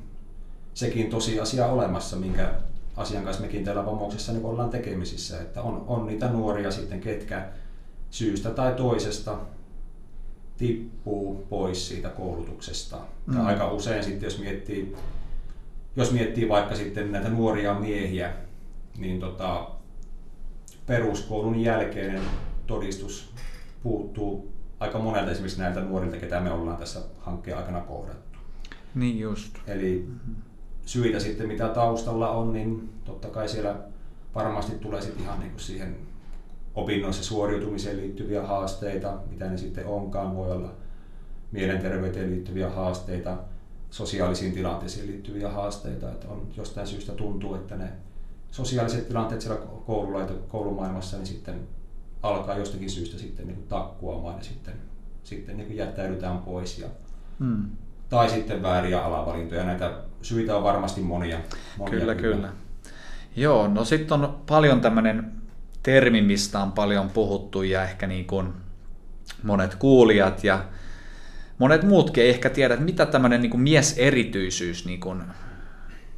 sekin 0.74 1.10
tosiasia 1.10 1.66
olemassa, 1.66 2.16
minkä 2.16 2.54
asian 2.98 3.24
kanssa 3.24 3.44
mekin 3.44 3.64
täällä 3.64 3.86
Vamoksessa 3.86 4.32
niin 4.32 4.46
ollaan 4.46 4.70
tekemisissä, 4.70 5.42
että 5.42 5.62
on, 5.62 5.84
on 5.88 6.08
niitä 6.08 6.30
nuoria 6.30 6.72
sitten, 6.72 7.00
ketkä 7.00 7.48
syystä 8.10 8.50
tai 8.50 8.74
toisesta 8.74 9.38
tippuu 10.58 11.46
pois 11.50 11.88
siitä 11.88 12.10
koulutuksesta. 12.10 12.98
Mm. 13.26 13.38
Ja 13.38 13.46
aika 13.46 13.72
usein 13.72 14.04
sitten, 14.04 14.28
jos 14.28 14.40
miettii, 14.40 14.96
jos 15.96 16.12
miettii 16.12 16.50
vaikka 16.50 16.76
sitten 16.76 17.12
näitä 17.12 17.30
nuoria 17.30 17.74
miehiä, 17.74 18.34
niin 18.98 19.20
tota, 19.20 19.68
peruskoulun 20.86 21.60
jälkeinen 21.60 22.22
todistus 22.68 23.34
puuttuu 23.84 24.54
aika 24.80 25.00
monelta 25.00 25.32
esimerkiksi 25.32 25.62
näiltä 25.62 25.82
nuorilta, 25.82 26.18
ketä 26.18 26.40
me 26.40 26.52
ollaan 26.52 26.78
tässä 26.78 27.00
hankkeen 27.20 27.58
aikana 27.58 27.82
kohdattu. 27.82 28.40
Niin 28.96 29.20
just. 29.20 29.58
Eli 29.68 30.06
mm-hmm. 30.08 30.36
syitä 30.86 31.20
sitten, 31.20 31.48
mitä 31.48 31.70
taustalla 31.70 32.30
on, 32.30 32.54
niin 32.54 32.90
totta 33.06 33.28
kai 33.28 33.50
siellä 33.50 33.76
varmasti 34.36 34.72
tulee 34.76 35.02
sitten 35.02 35.24
ihan 35.24 35.40
niin 35.40 35.52
kuin 35.52 35.62
siihen 35.62 35.96
opinnoissa 36.76 37.24
suoriutumiseen 37.24 37.98
liittyviä 37.98 38.44
haasteita, 38.44 39.18
mitä 39.30 39.50
ne 39.50 39.58
sitten 39.58 39.86
onkaan, 39.86 40.36
voi 40.36 40.52
olla 40.52 40.72
mielenterveyteen 41.52 42.32
liittyviä 42.32 42.70
haasteita, 42.70 43.38
sosiaalisiin 43.90 44.54
tilanteisiin 44.54 45.08
liittyviä 45.08 45.50
haasteita, 45.50 46.12
että 46.12 46.28
on 46.28 46.48
jostain 46.58 46.88
syystä 46.88 47.12
tuntuu, 47.12 47.56
että 47.56 47.76
ne 47.76 47.92
sosiaaliset 48.52 49.08
tilanteet 49.08 49.42
siellä 49.42 49.62
koululaito, 49.86 50.34
koulumaailmassa 50.34 51.18
niin 51.18 51.28
sitten 51.28 51.68
alkaa 52.24 52.58
jostakin 52.58 52.90
syystä 52.90 53.18
sitten 53.18 53.48
niin 53.48 53.56
kuin 53.56 53.68
takkuamaan 53.68 54.38
ja 54.38 54.44
sitten, 54.44 54.74
sitten 55.24 55.58
niin 55.58 55.68
kuin 55.68 55.78
jättäydytään 55.78 56.38
pois. 56.38 56.80
Ja, 56.80 56.88
hmm. 57.40 57.70
Tai 58.10 58.30
sitten 58.30 58.64
vääriä 58.64 59.06
alavalintoja. 59.06 59.64
Näitä 59.64 59.94
syitä 60.22 60.58
on 60.58 60.64
varmasti 60.64 61.02
monia. 61.02 61.40
monia 61.78 62.00
kyllä, 62.00 62.16
kyllä, 62.16 62.36
kyllä. 62.36 62.50
Joo, 63.36 63.68
no 63.68 63.86
sitten 63.86 64.24
on 64.24 64.40
paljon 64.48 64.82
tämmöinen 64.82 65.32
termi, 65.84 66.22
mistä 66.22 66.60
on 66.60 66.72
paljon 66.72 67.10
puhuttu 67.10 67.64
ja 67.64 67.84
ehkä 67.84 68.08
niin 68.08 68.26
kuin 68.26 68.54
monet 69.44 69.76
kuulijat 69.76 70.44
ja 70.44 70.66
monet 71.58 71.84
muutkin 71.84 72.24
ei 72.24 72.30
ehkä 72.30 72.50
tiedä, 72.50 72.74
että 72.74 72.86
mitä 72.86 73.06
tämmöinen 73.06 73.42
niin 73.42 73.60
mieserityisyys 73.60 74.86
niin 74.86 75.00
kuin 75.00 75.24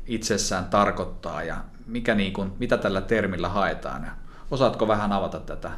itsessään 0.06 0.66
tarkoittaa 0.66 1.44
ja 1.44 1.58
mikä 1.86 2.16
niin 2.16 2.34
kuin, 2.34 2.52
mitä 2.60 2.78
tällä 2.78 3.02
termillä 3.02 3.50
haetaan. 3.50 4.04
Ja 4.04 4.12
osaatko 4.52 4.88
vähän 4.88 5.12
avata 5.12 5.40
tätä 5.40 5.72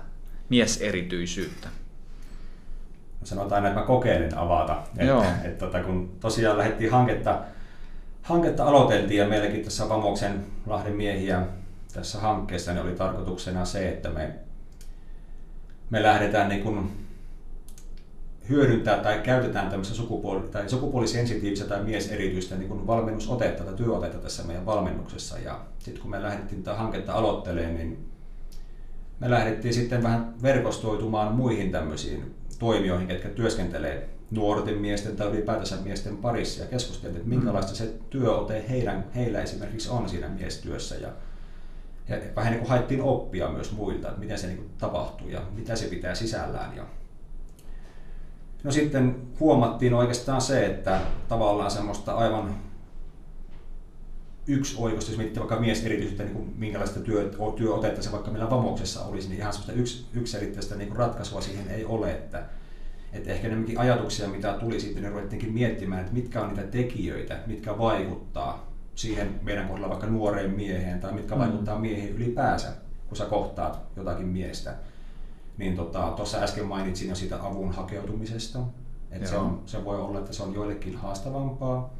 mieserityisyyttä? 0.52 1.68
Sanotaan 3.24 3.54
aina, 3.54 3.68
että 3.68 3.80
mä 3.80 3.86
kokeilin 3.86 4.38
avata. 4.38 4.84
Että, 4.98 5.18
että, 5.18 5.48
että, 5.48 5.66
että 5.66 5.80
kun 5.80 6.12
tosiaan 6.20 6.58
lähdettiin 6.58 6.92
hanketta, 6.92 7.42
hanketta 8.22 8.66
aloiteltiin 8.66 9.20
ja 9.20 9.28
meilläkin 9.28 9.64
tässä 9.64 9.90
Vamoksen 9.90 10.46
Lahden 10.66 10.94
miehiä 10.94 11.42
tässä 11.94 12.20
hankkeessa 12.20 12.74
niin 12.74 12.84
oli 12.84 12.96
tarkoituksena 12.96 13.66
se, 13.66 13.90
että 13.90 14.10
me, 14.10 14.34
me 15.90 16.04
lähdetään 16.04 16.50
niin 16.50 16.64
kuin 16.64 16.92
hyödyntää 18.50 18.98
tai 18.98 19.20
käytetään 19.20 19.70
tämmöistä 19.70 19.96
sukupuoli- 19.96 20.50
tai 20.52 20.70
sukupuolisensitiivistä 20.70 21.66
tai 21.66 21.84
mieserityistä 21.84 22.56
niin 22.56 22.70
kuin 22.70 22.88
valmennusotetta 22.88 23.64
tai 23.64 23.74
työotetta 23.74 24.18
tässä 24.18 24.44
meidän 24.44 24.66
valmennuksessa. 24.66 25.40
Ja 25.40 25.60
sitten 25.80 26.02
kun 26.02 26.12
me 26.12 26.24
lähdettiin 26.24 26.64
tätä 26.64 26.78
hanketta 26.78 27.14
aloittelemaan, 27.14 27.76
niin 27.76 28.11
me 29.22 29.30
lähdettiin 29.30 29.74
sitten 29.74 30.04
vähän 30.04 30.34
verkostoitumaan 30.42 31.36
muihin 31.36 31.72
tämmöisiin 31.72 32.36
toimijoihin, 32.60 33.08
ketkä 33.08 33.30
työskentelee 33.30 34.10
nuorten 34.32 34.78
miesten 34.78 35.16
tai 35.16 35.28
ylipäätänsä 35.28 35.76
miesten 35.84 36.18
parissa 36.18 36.62
ja 36.62 36.68
keskusteltiin, 36.68 37.18
että 37.18 37.30
minkälaista 37.30 37.76
se 37.76 37.94
työote 38.10 38.66
heidän, 38.70 39.06
heillä 39.16 39.42
esimerkiksi 39.42 39.90
on 39.90 40.10
siinä 40.10 40.28
miestyössä. 40.28 40.96
Ja, 40.96 41.10
ja 42.10 42.18
vähän 42.36 42.52
niin 42.52 42.60
kuin 42.60 42.70
haettiin 42.70 43.02
oppia 43.02 43.50
myös 43.50 43.72
muilta, 43.72 44.08
että 44.08 44.20
miten 44.20 44.38
se 44.38 44.48
niin 44.48 44.58
kuin 44.58 44.70
tapahtuu 44.78 45.30
ja 45.30 45.42
mitä 45.56 45.76
se 45.76 45.86
pitää 45.86 46.16
sisällään. 46.16 46.76
Ja 46.76 46.86
no 48.64 48.72
sitten 48.72 49.16
huomattiin 49.40 49.94
oikeastaan 49.94 50.42
se, 50.42 50.66
että 50.66 51.02
tavallaan 51.28 51.72
semmoista 51.72 52.14
aivan 52.14 52.56
yksi 54.52 54.76
oikosta, 54.78 55.12
jos 55.12 55.18
miettii 55.18 55.40
vaikka 55.40 55.60
mies 55.60 55.86
erityisesti, 55.86 56.24
niin 56.24 56.36
kuin 56.36 56.54
minkälaista 56.58 57.00
työ, 57.00 57.32
työotetta 57.56 58.02
se 58.02 58.12
vaikka 58.12 58.32
meillä 58.32 58.50
vamoksessa 58.50 59.06
olisi, 59.06 59.30
niin 59.30 59.40
ihan 59.40 59.54
sellaista 59.54 59.74
yksi, 59.74 60.06
yksiselitteistä 60.14 60.76
niin 60.76 60.96
ratkaisua 60.96 61.42
siihen 61.42 61.68
ei 61.68 61.86
ole. 61.86 62.12
Että, 62.12 62.46
että 63.14 63.32
ehkä 63.32 63.48
ne 63.48 63.66
ajatuksia, 63.78 64.28
mitä 64.28 64.54
tuli 64.54 64.80
sitten, 64.80 65.04
niin 65.04 65.12
ruvettiinkin 65.12 65.54
miettimään, 65.54 66.02
että 66.02 66.14
mitkä 66.14 66.42
on 66.42 66.48
niitä 66.48 66.64
tekijöitä, 66.64 67.40
mitkä 67.48 67.78
vaikuttaa 67.78 68.72
siihen 68.96 69.40
meidän 69.44 69.68
kohdalla 69.68 69.90
vaikka 69.90 70.08
nuoreen 70.08 70.52
mieheen 70.52 71.00
tai 71.00 71.14
mitkä 71.14 71.36
mm. 71.36 71.40
vaikuttaa 71.40 71.80
miehen 71.80 72.10
ylipäänsä, 72.10 72.68
kun 73.08 73.18
sä 73.18 73.26
kohtaat 73.26 73.80
jotakin 73.96 74.28
miestä. 74.28 74.76
Niin 75.58 75.76
tuossa 75.76 76.38
tota, 76.38 76.44
äsken 76.44 76.66
mainitsin 76.66 77.10
jo 77.10 77.16
sitä 77.16 77.46
avun 77.46 77.72
hakeutumisesta. 77.72 78.60
Että 79.12 79.30
se, 79.30 79.38
on, 79.38 79.62
se 79.66 79.86
voi 79.86 80.02
olla, 80.02 80.20
että 80.20 80.34
se 80.34 80.44
on 80.44 80.54
joillekin 80.54 80.96
haastavampaa, 80.96 81.94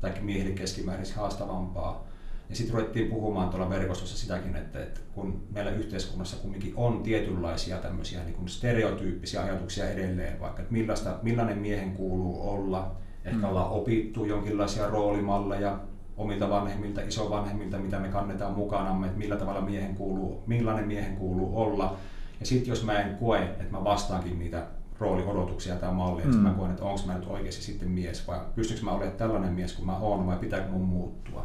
tai 0.00 0.12
miehille 0.20 0.52
keskimäärin 0.52 1.14
haastavampaa. 1.16 2.06
Ja 2.48 2.56
sitten 2.56 2.74
ruvettiin 2.74 3.10
puhumaan 3.10 3.48
tuolla 3.48 3.70
verkostossa 3.70 4.18
sitäkin, 4.18 4.56
että, 4.56 4.82
että 4.82 5.00
kun 5.14 5.42
meillä 5.50 5.70
yhteiskunnassa 5.70 6.36
kumminkin 6.36 6.72
on 6.76 7.02
tietynlaisia 7.02 7.78
tämmöisiä 7.78 8.24
niin 8.24 8.34
kuin 8.34 8.48
stereotyyppisiä 8.48 9.42
ajatuksia 9.42 9.90
edelleen, 9.90 10.40
vaikka 10.40 10.62
että 10.62 10.72
millaista, 10.72 11.18
millainen 11.22 11.58
miehen 11.58 11.92
kuuluu 11.92 12.48
olla, 12.48 12.96
ehkä 13.24 13.38
mm. 13.38 13.44
ollaan 13.44 13.70
opittu 13.70 14.24
jonkinlaisia 14.24 14.88
roolimalleja 14.88 15.80
omilta 16.16 16.50
vanhemmilta, 16.50 17.00
isovanhemmilta, 17.00 17.78
mitä 17.78 17.98
me 17.98 18.08
kannetaan 18.08 18.52
mukanamme, 18.52 19.06
että 19.06 19.18
millä 19.18 19.36
tavalla 19.36 19.60
miehen 19.60 19.94
kuuluu, 19.94 20.42
millainen 20.46 20.86
miehen 20.86 21.16
kuuluu 21.16 21.60
olla. 21.60 21.96
Ja 22.40 22.46
sitten 22.46 22.70
jos 22.70 22.84
mä 22.84 23.00
en 23.00 23.16
koe, 23.16 23.42
että 23.42 23.64
mä 23.70 23.84
vastaankin 23.84 24.38
niitä 24.38 24.66
rooliodotuksia 24.98 25.76
tai 25.76 25.92
mallia, 25.92 26.26
mm. 26.26 26.36
mä 26.36 26.50
koen, 26.50 26.70
että 26.70 26.84
onko 26.84 27.00
mä 27.06 27.14
nyt 27.14 27.28
oikeasti 27.28 27.62
sitten 27.62 27.90
mies 27.90 28.26
vai 28.26 28.40
pystyykö 28.54 28.84
mä 28.84 28.92
olemaan 28.92 29.16
tällainen 29.16 29.52
mies 29.52 29.72
kuin 29.72 29.86
mä 29.86 29.98
oon 29.98 30.26
vai 30.26 30.36
pitääkö 30.36 30.68
mun 30.68 30.84
muuttua. 30.84 31.42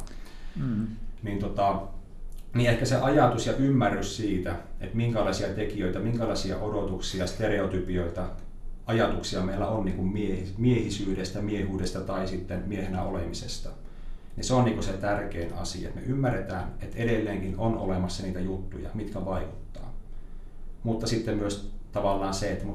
Mm. 0.55 0.88
Niin, 1.24 1.39
tota, 1.39 1.81
niin 2.53 2.70
ehkä 2.70 2.86
se 2.86 2.96
ajatus 2.96 3.46
ja 3.46 3.53
ymmärrys 3.53 4.17
siitä, 4.17 4.55
että 4.81 4.98
minkälaisia 4.98 5.48
tekijöitä, 5.48 6.00
minkälaisia 6.00 6.58
odotuksia, 6.58 7.27
stereotypioita, 7.27 8.29
ajatuksia 8.86 9.41
meillä 9.41 9.67
on 9.67 9.86
niin 9.86 9.98
kuin 9.98 10.13
miehisyydestä, 10.58 11.41
miehuudesta 11.41 12.01
tai 12.01 12.27
sitten 12.27 12.63
miehenä 12.67 13.03
olemisesta. 13.03 13.70
Niin 14.36 14.43
se 14.43 14.53
on 14.53 14.65
niin 14.65 14.74
kuin 14.74 14.84
se 14.84 14.93
tärkein 14.93 15.53
asia, 15.53 15.89
että 15.89 16.00
me 16.00 16.05
ymmärretään, 16.05 16.74
että 16.81 16.98
edelleenkin 16.98 17.58
on 17.58 17.77
olemassa 17.77 18.24
niitä 18.24 18.39
juttuja, 18.39 18.89
mitkä 18.93 19.25
vaikuttaa. 19.25 19.93
Mutta 20.84 21.08
sitten 21.08 21.38
myös 21.38 21.74
tavallaan 21.91 22.34
se, 22.34 22.51
että 22.51 22.65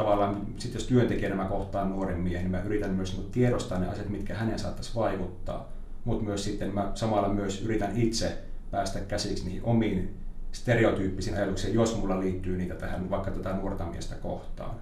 tavallaan 0.00 0.46
sit 0.56 0.74
jos 0.74 0.86
työntekijänä 0.86 1.34
mä 1.34 1.44
kohtaan 1.44 1.90
nuoren 1.90 2.20
miehen, 2.20 2.42
niin 2.42 2.50
mä 2.50 2.62
yritän 2.62 2.90
myös 2.90 3.16
niin 3.16 3.30
tiedostaa 3.30 3.78
ne 3.78 3.88
asiat, 3.88 4.08
mitkä 4.08 4.34
hänen 4.34 4.58
saattaisi 4.58 4.94
vaikuttaa. 4.94 5.68
Mutta 6.04 6.24
myös 6.24 6.44
sitten 6.44 6.74
mä 6.74 6.92
samalla 6.94 7.28
myös 7.28 7.62
yritän 7.62 7.96
itse 7.96 8.38
päästä 8.70 9.00
käsiksi 9.00 9.44
niihin 9.44 9.64
omiin 9.64 10.14
stereotyyppisiin 10.52 11.36
ajatuksiin, 11.36 11.74
jos 11.74 11.96
mulla 11.96 12.20
liittyy 12.20 12.56
niitä 12.56 12.74
tähän 12.74 13.10
vaikka 13.10 13.30
tätä 13.30 13.52
nuorta 13.52 13.84
miestä 13.86 14.14
kohtaan. 14.14 14.74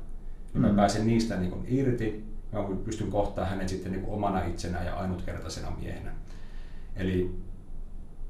Niin 0.54 0.62
mä 0.62 0.68
mm. 0.68 0.76
pääsen 0.76 1.06
niistä 1.06 1.36
niin 1.36 1.50
kuin 1.50 1.64
irti, 1.68 2.24
mä 2.52 2.58
pystyn 2.84 3.10
kohtaamaan 3.10 3.50
hänet 3.50 3.68
sitten 3.68 3.92
niin 3.92 4.04
kuin 4.04 4.14
omana 4.14 4.44
itsenään 4.44 4.86
ja 4.86 4.94
ainutkertaisena 4.94 5.70
miehenä. 5.80 6.10
Eli 6.96 7.34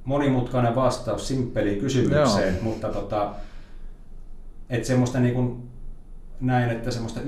monimutkainen 0.05 0.75
vastaus 0.75 1.29
simppeliin 1.29 1.81
kysymykseen, 1.81 2.55
Joo. 2.55 2.63
mutta 2.63 2.89
tota, 2.89 3.35
että 4.71 4.87
semmoista 4.87 5.21
niin 5.21 5.35
kuin 5.35 5.69
näin, 6.41 6.71
että 6.71 6.91
semmoista 6.91 7.21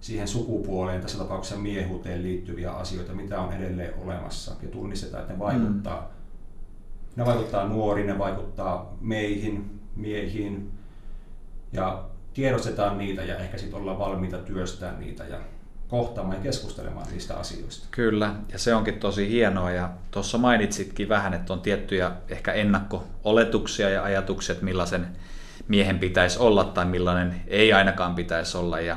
siihen 0.00 0.28
sukupuoleen, 0.28 1.00
tässä 1.00 1.18
tapauksessa 1.18 1.56
miehuuteen 1.56 2.22
liittyviä 2.22 2.72
asioita, 2.72 3.12
mitä 3.12 3.40
on 3.40 3.52
edelleen 3.52 3.94
olemassa 3.98 4.54
ja 4.62 4.68
tunnistetaan, 4.68 5.20
että 5.22 5.32
ne 5.32 5.38
vaikuttaa, 5.38 6.00
mm. 6.00 7.16
ne 7.16 7.26
vaikuttaa 7.26 7.68
nuoriin, 7.68 8.06
ne 8.06 8.18
vaikuttaa 8.18 8.96
meihin, 9.00 9.80
miehiin 9.96 10.70
ja 11.72 12.04
tiedostetaan 12.34 12.98
niitä 12.98 13.22
ja 13.22 13.38
ehkä 13.38 13.58
sitten 13.58 13.80
ollaan 13.80 13.98
valmiita 13.98 14.38
työstämään 14.38 15.00
niitä 15.00 15.24
ja 15.24 15.38
kohtaamaan 15.88 16.36
ja 16.36 16.42
keskustelemaan 16.42 17.06
niistä 17.10 17.36
asioista. 17.36 17.86
Kyllä, 17.90 18.34
ja 18.52 18.58
se 18.58 18.74
onkin 18.74 19.00
tosi 19.00 19.28
hienoa. 19.28 19.70
Ja 19.70 19.90
tuossa 20.10 20.38
mainitsitkin 20.38 21.08
vähän, 21.08 21.34
että 21.34 21.52
on 21.52 21.60
tiettyjä 21.60 22.12
ehkä 22.28 22.52
ennakko-oletuksia 22.52 23.90
ja 23.90 24.02
ajatuksia, 24.02 24.52
että 24.52 24.64
millaisen 24.64 25.06
miehen 25.68 25.98
pitäisi 25.98 26.38
olla 26.38 26.64
tai 26.64 26.84
millainen 26.84 27.42
ei 27.46 27.72
ainakaan 27.72 28.14
pitäisi 28.14 28.56
olla. 28.56 28.80
Ja, 28.80 28.96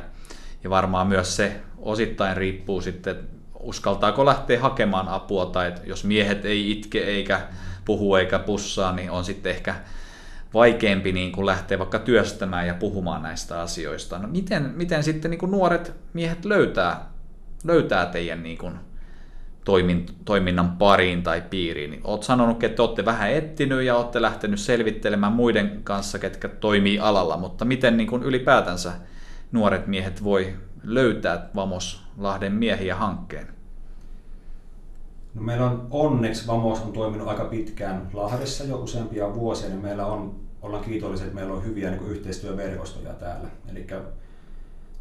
ja 0.64 0.70
varmaan 0.70 1.08
myös 1.08 1.36
se 1.36 1.62
osittain 1.78 2.38
riippuu 2.38 2.82
sitten, 2.82 3.16
uskaltaako 3.60 4.26
lähteä 4.26 4.60
hakemaan 4.60 5.08
apua 5.08 5.46
tai 5.46 5.68
että 5.68 5.82
jos 5.86 6.04
miehet 6.04 6.46
ei 6.46 6.72
itke 6.72 7.00
eikä 7.00 7.42
puhu 7.86 8.16
eikä 8.16 8.40
pussaa, 8.40 8.96
niin 8.96 9.12
on 9.12 9.26
sitten 9.26 9.50
ehkä 9.52 9.76
vaikeampi 10.54 11.12
niin 11.12 11.32
kuin 11.32 11.46
lähteä 11.46 11.80
vaikka 11.80 12.00
työstämään 12.00 12.68
ja 12.68 12.74
puhumaan 12.74 13.24
näistä 13.24 13.62
asioista. 13.62 14.20
No 14.20 14.28
miten, 14.28 14.74
miten 14.76 15.04
sitten 15.04 15.32
niin 15.32 15.40
kuin 15.40 15.52
nuoret 15.52 15.94
miehet 16.14 16.46
löytää, 16.46 17.06
löytää 17.64 18.06
teidän 18.06 18.44
niin 18.44 18.58
kuin 18.58 18.74
toimin, 19.66 20.06
toiminnan 20.26 20.72
pariin 20.72 21.24
tai 21.24 21.44
piiriin? 21.50 21.92
Niin 21.92 22.02
olet 22.04 22.24
sanonut, 22.24 22.64
että 22.64 22.84
olette 22.84 23.06
vähän 23.06 23.32
etsinyt 23.32 23.84
ja 23.84 23.96
olette 23.96 24.22
lähtenyt 24.22 24.60
selvittelemään 24.60 25.34
muiden 25.34 25.82
kanssa, 25.84 26.20
ketkä 26.20 26.48
toimii 26.48 27.00
alalla, 27.00 27.38
mutta 27.38 27.66
miten 27.66 27.98
niin 27.98 28.08
kuin 28.08 28.24
ylipäätänsä 28.24 28.92
nuoret 29.52 29.88
miehet 29.88 30.24
voi 30.24 30.54
löytää 30.84 31.50
Vamos 31.56 32.04
Lahden 32.18 32.54
miehiä 32.54 32.96
hankkeen? 32.96 33.59
No 35.40 35.46
meillä 35.46 35.66
on 35.66 35.88
onneksi 35.92 36.48
Vamos 36.48 36.82
on 36.82 36.94
toiminut 36.94 37.28
aika 37.28 37.46
pitkään 37.46 38.10
Lahdessa 38.14 38.64
jo 38.64 38.78
useampia 38.78 39.36
vuosia, 39.36 39.70
niin 39.70 39.82
meillä 39.82 40.06
on, 40.06 40.36
ollaan 40.62 40.84
kiitollisia, 40.84 41.26
että 41.26 41.36
meillä 41.36 41.54
on 41.54 41.66
hyviä 41.66 41.90
niin 41.90 42.08
yhteistyöverkostoja 42.08 43.14
täällä. 43.14 43.48
Eli 43.72 43.88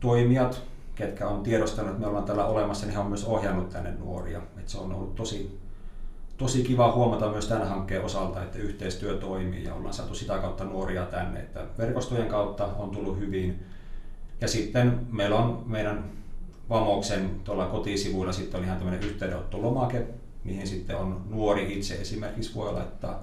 toimijat, 0.01 0.63
ketkä 0.95 1.29
on 1.29 1.43
tiedostanut, 1.43 1.91
että 1.91 2.01
me 2.01 2.07
ollaan 2.07 2.25
täällä 2.25 2.47
olemassa, 2.47 2.87
niin 2.87 2.95
he 2.95 3.01
on 3.01 3.07
myös 3.07 3.25
ohjannut 3.25 3.69
tänne 3.69 3.91
nuoria. 3.91 4.41
Et 4.59 4.69
se 4.69 4.79
on 4.79 4.93
ollut 4.93 5.15
tosi, 5.15 5.59
tosi 6.37 6.63
kiva 6.63 6.93
huomata 6.93 7.31
myös 7.31 7.49
tämän 7.49 7.69
hankkeen 7.69 8.05
osalta, 8.05 8.43
että 8.43 8.59
yhteistyö 8.59 9.17
toimii 9.17 9.65
ja 9.65 9.75
ollaan 9.75 9.95
saatu 9.95 10.15
sitä 10.15 10.39
kautta 10.39 10.65
nuoria 10.65 11.05
tänne. 11.05 11.41
Että 11.41 11.65
verkostojen 11.79 12.29
kautta 12.29 12.67
on 12.79 12.91
tullut 12.91 13.19
hyvin. 13.19 13.63
Ja 14.41 14.49
sitten 14.49 15.01
meillä 15.13 15.37
on 15.37 15.63
meidän 15.67 16.05
Vamoksen 16.71 17.31
tuolla 17.45 17.67
kotisivuilla 17.67 18.33
sitten 18.33 18.61
on 18.61 18.65
ihan 18.65 18.79
tämmöinen 18.79 19.03
yhteydenottolomake, 19.03 20.07
mihin 20.49 20.67
sitten 20.67 20.97
on 20.97 21.23
nuori 21.31 21.79
itse 21.79 21.95
esimerkiksi 21.95 22.55
voi 22.55 22.73
laittaa 22.73 23.23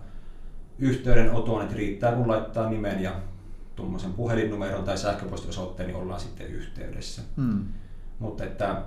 yhteydenoton, 0.80 1.62
että 1.62 1.76
riittää 1.76 2.12
kun 2.12 2.28
laittaa 2.28 2.70
nimen 2.70 3.04
ja 3.04 3.16
tuommoisen 3.76 4.14
puhelinnumeron 4.14 4.84
tai 4.84 4.98
sähköpostiosoitteen, 4.98 5.88
niin 5.88 5.98
ollaan 5.98 6.20
sitten 6.20 6.48
yhteydessä. 6.48 7.22
Hmm. 7.38 7.66
Mutta 8.20 8.44
että 8.44 8.82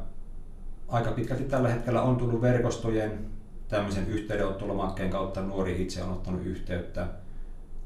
aika 0.88 1.10
pitkälti 1.10 1.44
tällä 1.44 1.68
hetkellä 1.68 2.02
on 2.02 2.16
tullut 2.16 2.40
verkostojen 2.40 3.18
tämmöisen 3.68 4.08
yhteydenottolomakkeen 4.08 5.10
kautta 5.10 5.40
nuori 5.40 5.82
itse 5.82 6.02
on 6.02 6.12
ottanut 6.12 6.46
yhteyttä. 6.46 7.06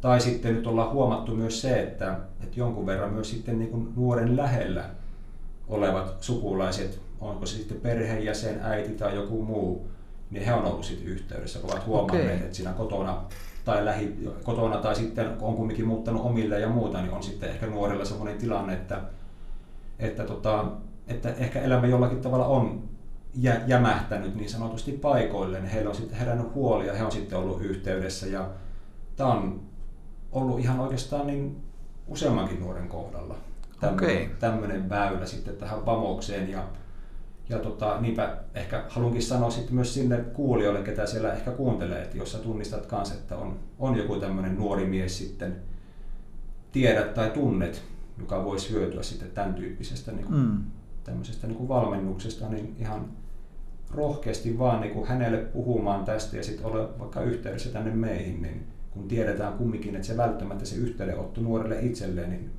Tai 0.00 0.20
sitten 0.20 0.54
nyt 0.54 0.66
ollaan 0.66 0.92
huomattu 0.92 1.34
myös 1.34 1.60
se, 1.60 1.82
että, 1.82 2.18
että 2.42 2.60
jonkun 2.60 2.86
verran 2.86 3.12
myös 3.12 3.30
sitten 3.30 3.58
niin 3.58 3.70
kuin 3.70 3.92
nuoren 3.96 4.36
lähellä 4.36 4.90
olevat 5.68 6.22
sukulaiset, 6.22 7.00
onko 7.20 7.46
se 7.46 7.56
sitten 7.56 7.80
perheenjäsen, 7.80 8.60
äiti 8.62 8.92
tai 8.92 9.14
joku 9.14 9.42
muu, 9.42 9.86
niin 10.32 10.44
he 10.44 10.54
on 10.54 10.64
ollut 10.64 10.84
sitten 10.84 11.08
yhteydessä, 11.08 11.58
kun 11.58 11.70
ovat 11.70 11.86
huomanneet, 11.86 12.34
okay. 12.34 12.44
että 12.44 12.56
siinä 12.56 12.72
kotona 12.72 13.22
tai 13.64 13.84
lähi, 13.84 14.16
kotona 14.42 14.76
tai 14.76 14.96
sitten 14.96 15.28
on 15.40 15.54
kumminkin 15.54 15.86
muuttanut 15.86 16.24
omille 16.24 16.60
ja 16.60 16.68
muuta, 16.68 17.02
niin 17.02 17.12
on 17.12 17.22
sitten 17.22 17.50
ehkä 17.50 17.66
nuorilla 17.66 18.04
sellainen 18.04 18.38
tilanne, 18.38 18.72
että, 18.72 19.00
että, 19.98 20.24
tota, 20.24 20.64
että 21.06 21.28
ehkä 21.28 21.60
elämä 21.60 21.86
jollakin 21.86 22.20
tavalla 22.20 22.46
on 22.46 22.82
jä, 23.34 23.60
jämähtänyt 23.66 24.34
niin 24.34 24.50
sanotusti 24.50 24.92
paikoille, 24.92 25.60
niin 25.60 25.70
heillä 25.70 25.90
on 25.90 25.96
sitten 25.96 26.18
herännyt 26.18 26.54
huoli 26.54 26.86
ja 26.86 26.94
he 26.94 27.04
on 27.04 27.12
sitten 27.12 27.38
ollut 27.38 27.62
yhteydessä 27.62 28.26
ja 28.26 28.48
tämä 29.16 29.32
on 29.32 29.60
ollut 30.32 30.60
ihan 30.60 30.80
oikeastaan 30.80 31.26
niin 31.26 31.56
useammankin 32.08 32.60
nuoren 32.60 32.88
kohdalla 32.88 33.36
tämmöinen, 33.80 34.22
okay. 34.22 34.36
tämmöinen 34.38 34.88
väylä 34.88 35.26
sitten 35.26 35.56
tähän 35.56 35.86
vamokseen. 35.86 36.50
Ja, 36.50 36.64
ja 37.52 37.58
tota, 37.58 38.00
niinpä 38.00 38.36
ehkä 38.54 38.84
haluankin 38.88 39.22
sanoa 39.22 39.50
sitten 39.50 39.74
myös 39.74 39.94
sinne 39.94 40.16
kuulijoille, 40.16 40.82
ketä 40.82 41.06
siellä 41.06 41.32
ehkä 41.32 41.50
kuuntelee, 41.50 42.02
että 42.02 42.16
jos 42.16 42.32
sä 42.32 42.38
tunnistat 42.38 42.86
kanssa, 42.86 43.14
että 43.14 43.36
on, 43.36 43.58
on 43.78 43.96
joku 43.96 44.16
tämmöinen 44.16 44.56
nuori 44.56 44.86
mies 44.86 45.18
sitten, 45.18 45.56
tiedät 46.72 47.14
tai 47.14 47.30
tunnet, 47.30 47.82
joka 48.18 48.44
voisi 48.44 48.70
hyötyä 48.70 49.02
sitten 49.02 49.30
tämän 49.30 49.54
tyyppisestä 49.54 50.12
niin 50.12 50.26
kuin, 50.26 50.40
mm. 50.40 50.58
tämmöisestä 51.04 51.46
niin 51.46 51.56
kuin 51.56 51.68
valmennuksesta, 51.68 52.48
niin 52.48 52.76
ihan 52.78 53.10
rohkeasti 53.90 54.58
vaan 54.58 54.80
niin 54.80 54.92
kuin 54.92 55.08
hänelle 55.08 55.38
puhumaan 55.38 56.04
tästä 56.04 56.36
ja 56.36 56.44
sitten 56.44 56.66
ole 56.66 56.98
vaikka 56.98 57.20
yhteydessä 57.20 57.70
tänne 57.70 57.90
meihin, 57.90 58.42
niin 58.42 58.66
kun 58.90 59.08
tiedetään 59.08 59.52
kumminkin, 59.52 59.94
että 59.94 60.06
se 60.06 60.16
välttämättä 60.16 60.64
se 60.64 60.76
yhteydenotto 60.76 61.40
nuorelle 61.40 61.80
itselleen, 61.80 62.30
niin 62.30 62.50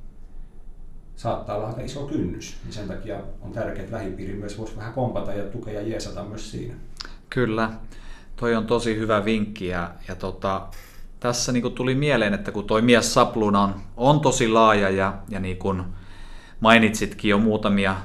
saattaa 1.16 1.56
olla 1.56 1.66
aika 1.66 1.80
iso 1.80 2.06
kynnys. 2.06 2.56
Niin 2.64 2.72
sen 2.72 2.88
takia 2.88 3.20
on 3.42 3.52
tärkeää, 3.52 3.84
että 3.84 3.96
lähipiiri 3.96 4.34
myös 4.34 4.58
voisi 4.58 4.76
vähän 4.76 4.92
kompata 4.92 5.32
ja 5.32 5.44
tukea 5.44 5.74
ja 5.74 5.88
jeesata 5.88 6.24
myös 6.24 6.50
siinä. 6.50 6.74
Kyllä, 7.30 7.70
toi 8.36 8.54
on 8.54 8.66
tosi 8.66 8.96
hyvä 8.96 9.24
vinkki 9.24 9.66
ja, 9.66 9.90
ja 10.08 10.14
tota, 10.14 10.66
tässä 11.20 11.52
niin 11.52 11.72
tuli 11.72 11.94
mieleen, 11.94 12.34
että 12.34 12.52
kun 12.52 12.64
toi 12.64 12.82
mies 12.82 13.14
Sapluna 13.14 13.62
on, 13.62 13.74
on 13.96 14.20
tosi 14.20 14.48
laaja 14.48 14.90
ja, 14.90 15.14
ja 15.28 15.40
niin 15.40 15.56
kuin 15.56 15.82
mainitsitkin 16.60 17.28
jo 17.28 17.38
muutamia 17.38 17.96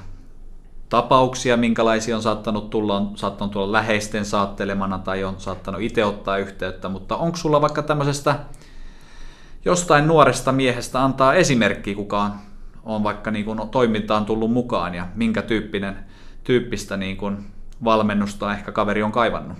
tapauksia, 0.88 1.56
minkälaisia 1.56 2.16
on 2.16 2.22
saattanut 2.22 2.70
tulla, 2.70 2.96
on 2.96 3.12
saattanut 3.16 3.52
tulla 3.52 3.72
läheisten 3.72 4.24
saattelemana 4.24 4.98
tai 4.98 5.24
on 5.24 5.34
saattanut 5.38 5.80
itse 5.80 6.04
ottaa 6.04 6.38
yhteyttä, 6.38 6.88
mutta 6.88 7.16
onko 7.16 7.36
sulla 7.36 7.60
vaikka 7.60 7.82
tämmöisestä 7.82 8.38
jostain 9.64 10.06
nuoresta 10.06 10.52
miehestä 10.52 11.04
antaa 11.04 11.34
esimerkki, 11.34 11.94
kuka 11.94 12.22
on 12.22 12.32
on 12.84 13.02
vaikka 13.02 13.30
niin 13.30 13.44
kuin 13.44 13.68
toimintaan 13.70 14.26
tullut 14.26 14.52
mukaan 14.52 14.94
ja 14.94 15.06
minkä 15.14 15.42
tyyppinen, 15.42 15.96
tyyppistä 16.44 16.96
niin 16.96 17.16
kuin 17.16 17.46
valmennusta 17.84 18.52
ehkä 18.52 18.72
kaveri 18.72 19.02
on 19.02 19.12
kaivannut? 19.12 19.58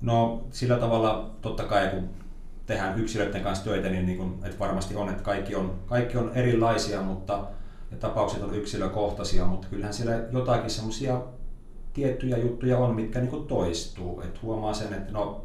No 0.00 0.44
sillä 0.50 0.76
tavalla 0.76 1.30
totta 1.42 1.64
kai 1.64 1.88
kun 1.88 2.08
tehdään 2.66 2.98
yksilöiden 2.98 3.42
kanssa 3.42 3.64
töitä, 3.64 3.88
niin, 3.88 4.06
niin 4.06 4.18
kuin, 4.18 4.34
että 4.44 4.58
varmasti 4.58 4.96
on, 4.96 5.08
että 5.08 5.22
kaikki 5.22 5.54
on, 5.54 5.74
kaikki 5.86 6.18
on 6.18 6.30
erilaisia, 6.34 7.02
mutta 7.02 7.44
ja 7.90 7.98
tapaukset 7.98 8.42
on 8.42 8.54
yksilökohtaisia, 8.54 9.46
mutta 9.46 9.66
kyllähän 9.70 9.94
siellä 9.94 10.24
jotakin 10.32 10.70
semmoisia 10.70 11.20
tiettyjä 11.92 12.36
juttuja 12.38 12.78
on, 12.78 12.94
mitkä 12.94 13.18
niin 13.18 13.30
kuin 13.30 13.46
toistuu. 13.46 14.20
Et 14.20 14.42
huomaa 14.42 14.74
sen, 14.74 14.92
että 14.92 15.12
no, 15.12 15.44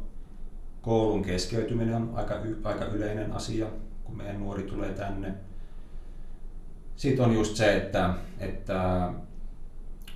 koulun 0.82 1.22
keskeytyminen 1.22 1.94
on 1.94 2.12
aika, 2.14 2.34
aika 2.64 2.84
yleinen 2.84 3.32
asia, 3.32 3.66
kun 4.08 4.16
meidän 4.16 4.40
nuori 4.40 4.62
tulee 4.62 4.92
tänne. 4.92 5.34
Sitten 6.96 7.24
on 7.24 7.34
just 7.34 7.56
se, 7.56 7.76
että, 7.76 8.14
että 8.38 9.10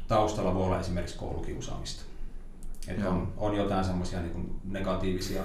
taustalla 0.08 0.54
voi 0.54 0.64
olla 0.64 0.80
esimerkiksi 0.80 1.18
koulukiusaamista. 1.18 2.02
Että 2.88 3.08
on, 3.08 3.32
on 3.36 3.56
jotain 3.56 3.84
semmoisia 3.84 4.20
niin 4.20 4.60
negatiivisia 4.64 5.42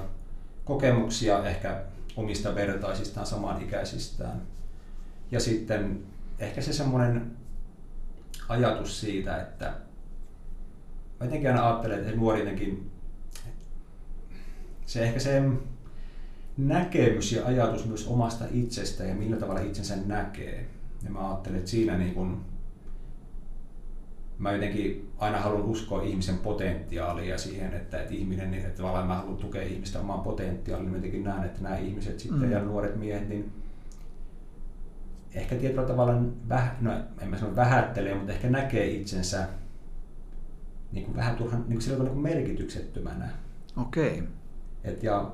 kokemuksia 0.65 1.45
ehkä 1.45 1.83
omista 2.15 2.55
vertaisistaan, 2.55 3.25
samanikäisistään. 3.27 4.41
Ja 5.31 5.39
sitten 5.39 6.03
ehkä 6.39 6.62
se 6.62 6.73
semmoinen 6.73 7.38
ajatus 8.49 9.01
siitä, 9.01 9.41
että 9.41 9.65
mä 11.19 11.25
jotenkin 11.25 11.49
aina 11.49 11.67
ajattelen, 11.67 11.99
että 11.99 12.15
nuorinenkin, 12.15 12.91
se 14.86 15.03
ehkä 15.03 15.19
se 15.19 15.41
näkemys 16.58 17.32
ja 17.32 17.46
ajatus 17.46 17.86
myös 17.86 18.08
omasta 18.08 18.46
itsestä 18.52 19.04
ja 19.04 19.15
millä 19.15 19.38
tavalla 19.38 19.62
itsensä 19.62 19.96
näkee. 20.06 20.65
Ja 21.04 21.10
mä 21.12 21.30
ajattelen, 21.30 21.58
että 21.58 21.72
siinä 21.72 21.98
niin 21.98 22.13
kun, 22.13 22.41
mä 24.38 24.52
jotenkin 24.52 25.10
aina 25.17 25.39
haluan 25.39 25.63
uskoa 25.63 26.02
ihmisen 26.02 26.38
potentiaalia 26.38 27.38
siihen, 27.38 27.74
että, 27.74 28.02
että 28.02 28.13
ihminen, 28.13 28.52
niin, 28.52 28.65
että 28.65 28.78
tavallaan 28.78 29.08
mä 29.08 29.15
haluan 29.15 29.38
tukea 29.38 29.62
ihmistä 29.62 30.00
omaan 30.00 30.22
potentiaaliin. 30.22 30.89
Mä 30.89 30.98
jotenkin 30.98 31.24
näen, 31.24 31.43
että 31.43 31.62
nämä 31.62 31.78
ihmiset 31.78 32.20
sitten 32.20 32.41
mm. 32.41 32.52
ja 32.52 32.60
nuoret 32.60 32.96
miehet, 32.96 33.30
niin 33.30 33.52
ehkä 35.34 35.56
tietyllä 35.56 35.88
tavalla, 35.88 36.22
väh, 36.50 36.72
no 36.82 36.91
en 37.22 37.30
mä 37.30 37.38
sano 37.38 37.56
vähättelee, 37.56 38.15
mutta 38.15 38.34
ehkä 38.34 38.50
näkee 38.50 38.88
itsensä 38.88 39.48
niin 40.91 41.06
kuin 41.06 41.15
vähän 41.15 41.36
turhan 41.36 41.65
niin 41.67 41.80
kuin 41.80 42.00
niin 42.00 42.13
kuin 42.13 42.24
merkityksettömänä. 42.24 43.30
Okei. 43.78 44.12
Okay. 44.12 44.24
Et 44.84 45.04
ja 45.04 45.32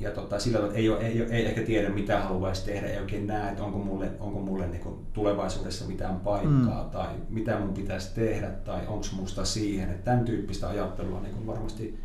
ja 0.00 0.10
tota, 0.10 0.38
sillä 0.38 0.58
tavalla, 0.58 0.72
että 0.72 0.80
ei, 0.80 0.88
ole, 0.88 1.06
ei, 1.06 1.22
ei 1.22 1.46
ehkä 1.46 1.62
tiedä 1.62 1.88
mitä 1.88 2.20
haluaisi 2.20 2.64
tehdä, 2.64 2.86
ei 2.86 2.98
oikein 2.98 3.26
näe, 3.26 3.50
että 3.50 3.64
onko 3.64 3.78
mulle, 3.78 4.10
onko 4.20 4.40
mulle 4.40 4.66
niin 4.66 4.80
kuin 4.80 5.06
tulevaisuudessa 5.12 5.84
mitään 5.84 6.20
paikkaa 6.20 6.84
mm. 6.84 6.90
tai 6.90 7.08
mitä 7.28 7.58
mun 7.58 7.74
pitäisi 7.74 8.14
tehdä 8.14 8.50
tai 8.50 8.80
onko 8.86 9.06
musta 9.12 9.44
siihen. 9.44 9.90
Että 9.90 10.04
tämän 10.04 10.24
tyyppistä 10.24 10.68
ajattelua 10.68 11.20
niin 11.20 11.34
kuin 11.34 11.46
varmasti 11.46 12.00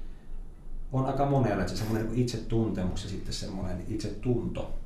on 0.92 1.06
aika 1.06 1.26
monella, 1.26 1.62
että 1.62 1.72
se 1.72 1.78
semmoinen 1.78 2.08
niin 2.08 2.22
itsetuntemus 2.22 3.04
ja 3.04 3.10
sitten 3.10 3.34
semmoinen 3.34 3.84
itsetunto 3.88 4.80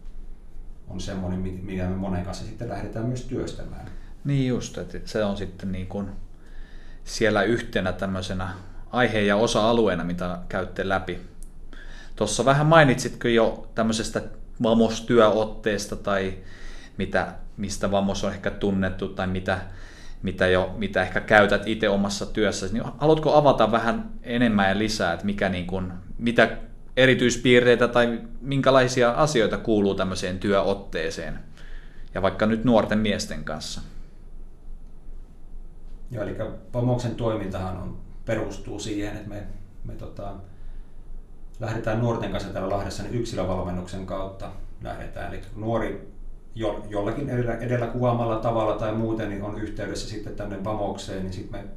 on 0.88 1.02
semmoinen, 1.02 1.40
mikä 1.40 1.90
me 1.90 1.96
monen 1.96 2.26
kanssa 2.26 2.46
sitten 2.46 2.70
lähdetään 2.70 3.06
myös 3.06 3.26
työstämään. 3.26 3.86
Niin 4.24 4.48
just, 4.48 4.78
että 4.78 5.00
se 5.06 5.24
on 5.24 5.38
sitten 5.38 5.72
niin 5.72 5.88
kuin 5.88 6.08
siellä 7.04 7.44
yhtenä 7.44 7.92
tämmöisenä 7.92 8.54
aiheen 8.92 9.28
ja 9.28 9.36
osa-alueena, 9.36 10.04
mitä 10.04 10.40
käytte 10.50 10.90
läpi. 10.90 11.33
Tuossa 12.16 12.46
vähän 12.46 12.66
mainitsitko 12.66 13.28
jo 13.28 13.68
tämmöisestä 13.76 14.22
Vamos-työotteesta 14.64 15.96
tai 15.96 16.34
mitä, 16.98 17.34
mistä 17.58 17.92
Vamos 17.92 18.24
on 18.24 18.32
ehkä 18.32 18.52
tunnettu 18.52 19.08
tai 19.08 19.28
mitä, 19.28 19.62
mitä, 20.24 20.48
jo, 20.48 20.76
mitä 20.78 21.02
ehkä 21.02 21.22
käytät 21.22 21.68
itse 21.68 21.90
omassa 21.90 22.26
työssäsi. 22.26 22.74
Niin 22.74 22.84
haluatko 22.98 23.36
avata 23.36 23.72
vähän 23.72 24.12
enemmän 24.24 24.70
ja 24.70 24.78
lisää, 24.78 25.14
että 25.14 25.26
mikä 25.26 25.50
niin 25.50 25.68
kuin, 25.68 25.94
mitä 26.18 26.58
erityispiirteitä 26.98 27.88
tai 27.88 28.22
minkälaisia 28.42 29.12
asioita 29.12 29.58
kuuluu 29.58 29.96
tämmöiseen 29.96 30.40
työotteeseen 30.40 31.40
ja 32.14 32.22
vaikka 32.22 32.46
nyt 32.46 32.64
nuorten 32.64 33.00
miesten 33.00 33.44
kanssa? 33.44 33.82
Joo, 36.12 36.24
eli 36.24 36.36
Vamoksen 36.74 37.16
toimintahan 37.16 37.78
on, 37.78 37.98
perustuu 38.26 38.80
siihen, 38.80 39.16
että 39.16 39.30
me, 39.30 39.44
me 39.84 39.94
tota, 39.94 40.34
lähdetään 41.60 42.00
nuorten 42.00 42.32
kanssa 42.32 42.50
täällä 42.50 42.76
Lahdessa 42.76 43.04
niin 43.04 43.16
yksilövalmennuksen 43.16 44.06
kautta 44.06 44.52
lähdetään. 44.82 45.34
Eli 45.34 45.42
nuori 45.56 46.14
jo, 46.56 46.86
jollakin 46.90 47.30
edellä, 47.30 47.56
edellä 47.56 47.88
kuvaamalla 47.88 48.36
tavalla 48.36 48.74
tai 48.74 48.94
muuten 48.94 49.30
niin 49.30 49.44
on 49.44 49.60
yhteydessä 49.60 50.10
sitten 50.10 50.36
tänne 50.36 50.64
Vamokseen, 50.64 51.24
niin 51.24 51.34
sitten 51.34 51.62
me 51.62 51.68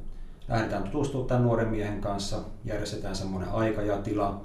lähdetään 0.47 0.83
tutustumaan 0.83 1.27
tämän 1.27 1.43
nuoren 1.43 1.67
miehen 1.67 2.01
kanssa, 2.01 2.37
järjestetään 2.65 3.15
semmoinen 3.15 3.49
aika 3.49 3.81
ja 3.81 3.97
tila, 3.97 4.41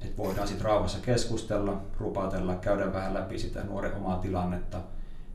että 0.00 0.22
voidaan 0.22 0.48
sitten 0.48 0.64
rauhassa 0.64 0.98
keskustella, 1.02 1.80
rupatella, 1.98 2.54
käydä 2.54 2.92
vähän 2.92 3.14
läpi 3.14 3.38
sitä 3.38 3.64
nuoren 3.64 3.94
omaa 3.94 4.18
tilannetta, 4.18 4.78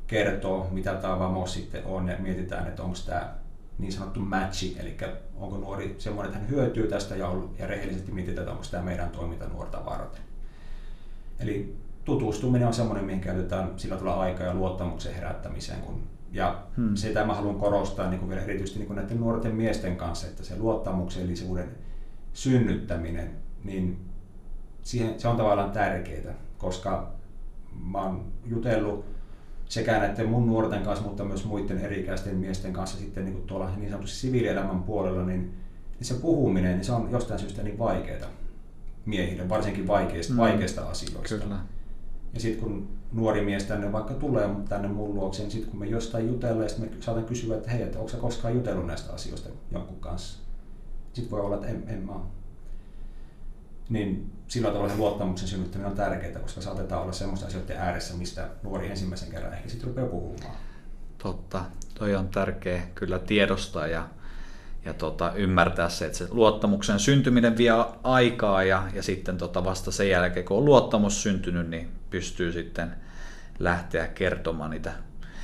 kertoa 0.07 0.67
mitä 0.71 0.93
tämä 0.93 1.19
Vamos 1.19 1.53
sitten 1.53 1.85
on 1.85 2.07
ja 2.07 2.17
mietitään, 2.19 2.67
että 2.67 2.83
onko 2.83 2.97
tämä 3.05 3.33
niin 3.81 3.93
sanottu 3.93 4.19
matchi, 4.19 4.77
eli 4.79 4.97
onko 5.35 5.57
nuori 5.57 5.95
semmoinen, 5.97 6.29
että 6.29 6.39
hän 6.39 6.49
hyötyy 6.49 6.87
tästä 6.87 7.15
ja, 7.15 7.33
ja 7.59 7.67
rehellisesti 7.67 8.11
mietitään, 8.11 8.43
että 8.43 8.51
onko 8.51 8.65
tämä 8.71 8.83
meidän 8.83 9.09
toiminta 9.09 9.47
nuorta 9.47 9.85
varten. 9.85 10.21
Eli 11.39 11.75
tutustuminen 12.05 12.67
on 12.67 12.73
semmoinen, 12.73 13.05
mihin 13.05 13.21
käytetään 13.21 13.73
sillä 13.77 13.97
tavalla 13.97 14.21
aikaa 14.21 14.45
ja 14.47 14.53
luottamuksen 14.53 15.15
herättämiseen. 15.15 15.81
Kun, 15.81 16.03
ja 16.31 16.63
hmm. 16.77 16.95
sitä 16.95 17.25
mä 17.25 17.33
haluan 17.33 17.59
korostaa 17.59 18.09
niin 18.09 18.19
kuin 18.19 18.29
vielä 18.29 18.43
erityisesti 18.43 18.79
niin 18.79 18.87
kuin 18.87 18.97
näiden 18.97 19.19
nuorten 19.19 19.55
miesten 19.55 19.95
kanssa, 19.95 20.27
että 20.27 20.43
se 20.43 20.57
luottamuksellisuuden 20.57 21.69
synnyttäminen, 22.33 23.31
niin 23.63 24.05
siihen, 24.83 25.19
se 25.19 25.27
on 25.27 25.37
tavallaan 25.37 25.71
tärkeää, 25.71 26.33
koska 26.57 27.11
mä 27.91 28.01
oon 28.01 28.25
jutellut 28.45 29.05
sekä 29.71 29.99
näiden 29.99 30.29
mun 30.29 30.47
nuorten 30.47 30.83
kanssa, 30.83 31.05
mutta 31.05 31.23
myös 31.23 31.45
muiden 31.45 31.79
eri-ikäisten 31.79 32.35
miesten 32.35 32.73
kanssa 32.73 32.97
sitten 32.97 33.25
niin 33.25 33.33
kuin 33.33 33.47
tuolla 33.47 33.75
niin 33.75 33.89
sanotusti 33.89 34.17
siviilielämän 34.17 34.83
puolella, 34.83 35.25
niin, 35.25 35.41
niin 35.99 36.07
se 36.07 36.13
puhuminen, 36.13 36.71
niin 36.71 36.85
se 36.85 36.91
on 36.91 37.11
jostain 37.11 37.39
syystä 37.39 37.63
niin 37.63 37.79
vaikeaa 37.79 38.29
miehille, 39.05 39.49
varsinkin 39.49 39.87
vaikeista, 39.87 40.33
mm. 40.33 40.37
vaikeista 40.37 40.89
asioista. 40.89 41.39
Kyllä. 41.39 41.59
Ja 42.33 42.39
sitten 42.39 42.63
kun 42.63 42.89
nuori 43.11 43.41
mies 43.41 43.63
tänne 43.63 43.91
vaikka 43.91 44.13
tulee 44.13 44.49
tänne 44.69 44.87
mun 44.87 45.15
luokse, 45.15 45.41
niin 45.41 45.51
sitten 45.51 45.69
kun 45.69 45.79
me 45.79 45.85
jostain 45.85 46.27
jutellaan, 46.27 46.69
sitten 46.69 46.89
me 46.89 47.01
saatan 47.01 47.25
kysyä, 47.25 47.57
että 47.57 47.71
hei, 47.71 47.81
että 47.81 47.99
onko 47.99 48.11
sä 48.11 48.17
koskaan 48.17 48.53
jutellut 48.53 48.87
näistä 48.87 49.13
asioista 49.13 49.49
jonkun 49.71 49.99
kanssa? 49.99 50.39
Sitten 51.13 51.31
voi 51.31 51.41
olla, 51.41 51.55
että 51.55 51.67
en, 51.67 51.83
en 51.87 51.99
mä 51.99 52.13
Niin 53.89 54.31
sillä 54.51 54.71
tavalla 54.71 54.95
luottamuksen 54.97 55.47
synnyttäminen 55.47 55.91
on 55.91 55.97
tärkeää, 55.97 56.39
koska 56.39 56.61
saatetaan 56.61 57.01
olla 57.01 57.11
semmoista 57.11 57.47
asioiden 57.47 57.77
ääressä, 57.77 58.13
mistä 58.13 58.47
nuori 58.63 58.89
ensimmäisen 58.89 59.31
kerran 59.31 59.53
ehkä 59.53 59.69
sitten 59.69 59.87
rupeaa 59.87 60.07
puhumaan. 60.07 60.55
Totta, 61.17 61.63
toi 61.93 62.15
on 62.15 62.27
tärkeä 62.27 62.81
kyllä 62.95 63.19
tiedostaa 63.19 63.87
ja, 63.87 64.07
ja 64.85 64.93
tota, 64.93 65.33
ymmärtää 65.35 65.89
se, 65.89 66.05
että 66.05 66.17
se 66.17 66.27
luottamuksen 66.31 66.99
syntyminen 66.99 67.57
vie 67.57 67.71
aikaa 68.03 68.63
ja, 68.63 68.83
ja 68.93 69.03
sitten 69.03 69.37
tota 69.37 69.63
vasta 69.63 69.91
sen 69.91 70.09
jälkeen, 70.09 70.45
kun 70.45 70.57
on 70.57 70.65
luottamus 70.65 71.23
syntynyt, 71.23 71.69
niin 71.69 71.91
pystyy 72.09 72.51
sitten 72.51 72.95
lähteä 73.59 74.07
kertomaan 74.07 74.69
niitä 74.69 74.93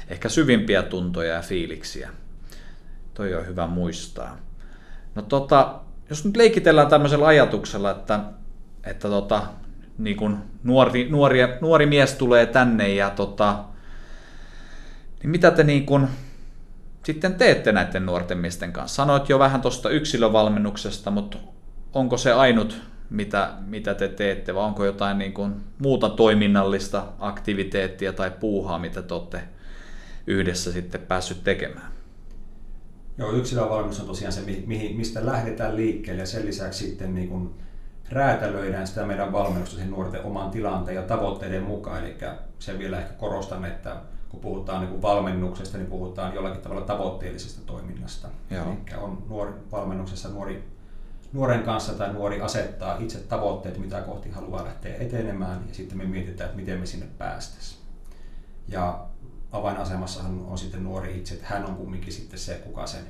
ehkä 0.08 0.30
syvimpiä 0.30 0.84
tuntoja 0.84 1.34
ja 1.34 1.42
fiiliksiä. 1.42 2.10
Toi 3.14 3.36
on 3.36 3.48
hyvä 3.48 3.68
muistaa. 3.68 4.38
No 5.16 5.22
tota, 5.22 5.80
jos 6.10 6.26
nyt 6.26 6.38
leikitellään 6.38 6.88
tämmöisellä 6.88 7.28
ajatuksella, 7.28 7.92
että 7.92 8.20
että 8.90 9.08
tota, 9.08 9.44
niin 9.98 10.18
kun 10.18 10.38
nuori, 10.64 11.10
nuori, 11.10 11.40
nuori 11.62 11.86
mies 11.86 12.14
tulee 12.14 12.46
tänne 12.46 12.90
ja 12.90 13.10
tota, 13.10 13.64
niin 15.24 15.30
mitä 15.30 15.52
te 15.52 15.64
niin 15.64 15.86
kun 15.86 16.08
sitten 17.04 17.36
teette 17.36 17.72
näiden 17.72 18.06
nuorten 18.06 18.38
miesten 18.38 18.74
kanssa? 18.74 18.96
Sanoit 18.96 19.30
jo 19.30 19.40
vähän 19.40 19.62
tuosta 19.62 19.90
yksilövalmennuksesta, 19.90 21.12
mutta 21.12 21.38
onko 21.94 22.18
se 22.18 22.34
ainut, 22.34 22.82
mitä, 23.10 23.54
mitä 23.66 23.94
te 23.94 24.08
teette, 24.08 24.56
vai 24.56 24.66
onko 24.66 24.86
jotain 24.86 25.18
niin 25.18 25.34
kun 25.34 25.62
muuta 25.80 26.10
toiminnallista 26.10 27.06
aktiviteettia 27.20 28.14
tai 28.14 28.32
puuhaa, 28.32 28.80
mitä 28.80 29.02
te 29.02 29.14
olette 29.14 29.42
yhdessä 30.28 30.72
sitten 30.72 31.02
päässyt 31.02 31.44
tekemään? 31.44 31.92
Joo, 33.18 33.32
yksilövalmennus 33.32 34.00
on 34.00 34.08
tosiaan 34.08 34.34
se, 34.34 34.42
mistä 34.96 35.26
lähdetään 35.26 35.76
liikkeelle 35.76 36.22
ja 36.22 36.26
sen 36.26 36.46
lisäksi 36.46 36.88
sitten 36.88 37.16
niin 37.16 37.30
kun 37.30 37.56
räätälöidään 38.10 38.88
sitä 38.88 39.06
meidän 39.06 39.32
valmennusta 39.32 39.76
sen 39.76 39.92
nuorten 39.92 40.24
oman 40.24 40.52
tilanteen 40.52 40.96
ja 40.96 41.04
tavoitteiden 41.04 41.64
mukaan. 41.64 42.04
Eli 42.04 42.18
se 42.60 42.80
vielä 42.80 43.00
ehkä 43.00 43.14
korostan, 43.14 43.66
että 43.66 43.96
kun 44.30 44.40
puhutaan 44.40 44.80
niin 44.80 44.90
kuin 44.90 45.02
valmennuksesta, 45.02 45.78
niin 45.78 45.90
puhutaan 45.90 46.36
jollakin 46.36 46.62
tavalla 46.62 46.82
tavoitteellisesta 46.82 47.62
toiminnasta. 47.66 48.28
Joo. 48.52 48.66
Eli 48.88 48.98
on 48.98 49.24
nuori, 49.30 49.52
valmennuksessa 49.72 50.30
nuori, 50.30 50.68
nuoren 51.34 51.64
kanssa 51.64 51.94
tai 51.94 52.14
nuori 52.14 52.42
asettaa 52.42 52.98
itse 53.00 53.20
tavoitteet, 53.20 53.78
mitä 53.78 54.02
kohti 54.02 54.30
haluaa 54.30 54.64
lähteä 54.64 54.96
etenemään, 55.00 55.64
ja 55.68 55.74
sitten 55.74 55.98
me 55.98 56.06
mietitään, 56.06 56.50
että 56.50 56.62
miten 56.62 56.80
me 56.80 56.86
sinne 56.86 57.08
päästäisiin. 57.18 57.82
Ja 58.68 59.06
avainasemassahan 59.52 60.46
on 60.48 60.58
sitten 60.58 60.84
nuori 60.84 61.18
itse, 61.18 61.34
että 61.34 61.48
hän 61.48 61.66
on 61.66 61.76
kumminkin 61.76 62.14
sitten 62.14 62.40
se, 62.40 62.54
kuka 62.56 62.88
sen 62.88 63.04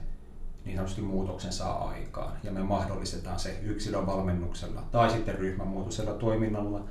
niin 0.68 0.76
sanotusti 0.76 1.02
muutoksen 1.02 1.54
saa 1.54 1.90
aikaan. 1.90 2.38
Ja 2.44 2.52
me 2.52 2.64
mahdollistetaan 2.64 3.40
se 3.40 3.60
yksilövalmennuksella 3.64 4.84
tai 4.92 5.10
sitten 5.10 5.36
ryhmämuotoisella 5.36 6.14
toiminnalla. 6.14 6.84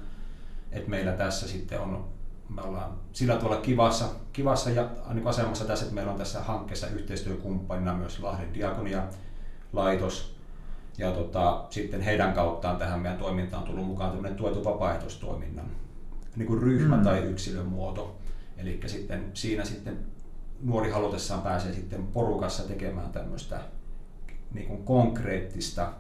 Että 0.72 0.90
meillä 0.90 1.12
tässä 1.12 1.48
sitten 1.48 1.80
on, 1.80 2.04
me 2.48 2.62
ollaan 2.62 2.90
sillä 3.12 3.36
tavalla 3.36 3.56
kivassa, 3.56 4.08
kivassa 4.32 4.70
ja 4.70 4.90
niin 5.14 5.26
asemassa 5.26 5.64
tässä, 5.64 5.84
että 5.84 5.94
meillä 5.94 6.12
on 6.12 6.18
tässä 6.18 6.42
hankkeessa 6.42 6.86
yhteistyökumppanina 6.86 7.94
myös 7.94 8.20
Lahden 8.20 8.54
Diakonia 8.54 9.02
laitos. 9.72 10.36
Ja 10.98 11.12
tota, 11.12 11.64
sitten 11.70 12.00
heidän 12.00 12.32
kauttaan 12.32 12.76
tähän 12.76 13.00
meidän 13.00 13.18
toimintaan 13.18 13.62
on 13.62 13.68
tullut 13.68 13.86
mukaan 13.86 14.10
tämmöinen 14.10 14.36
tuettu 14.36 14.64
vapaaehtoistoiminnan 14.64 15.70
niin 16.36 16.46
kuin 16.46 16.62
ryhmä- 16.62 16.96
mm. 16.96 17.02
tai 17.02 17.18
yksilömuoto. 17.18 18.16
Eli 18.56 18.80
sitten 18.86 19.30
siinä 19.34 19.64
sitten 19.64 19.98
nuori 20.62 20.90
halutessaan 20.90 21.42
pääsee 21.42 21.72
sitten 21.72 22.06
porukassa 22.06 22.62
tekemään 22.62 23.12
tämmöistä 23.12 23.60
niin 24.54 24.66
kuin 24.66 24.84
konkreettista 24.84 25.92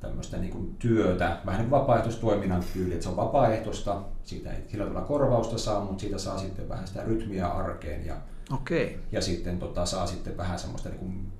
tämmöistä 0.00 0.36
niin 0.36 0.52
kuin 0.52 0.76
työtä, 0.78 1.38
vähän 1.46 1.60
niin 1.60 1.70
kuin 1.70 1.80
vapaaehtoistoiminnan 1.80 2.64
tyyli, 2.72 2.92
että 2.92 3.02
se 3.02 3.08
on 3.08 3.16
vapaaehtoista, 3.16 4.02
siitä 4.22 4.52
ei 4.52 4.58
sillä 4.68 4.84
tavalla 4.84 5.06
korvausta 5.06 5.58
saa, 5.58 5.84
mutta 5.84 6.00
siitä 6.00 6.18
saa 6.18 6.38
sitten 6.38 6.68
vähän 6.68 6.86
sitä 6.86 7.02
rytmiä 7.04 7.48
arkeen 7.48 8.06
ja, 8.06 8.16
okay. 8.52 8.88
ja 9.12 9.20
sitten 9.20 9.58
tota, 9.58 9.86
saa 9.86 10.06
sitten 10.06 10.36
vähän 10.36 10.58
semmoista 10.58 10.88
niin 10.88 10.98
kuin, 10.98 11.32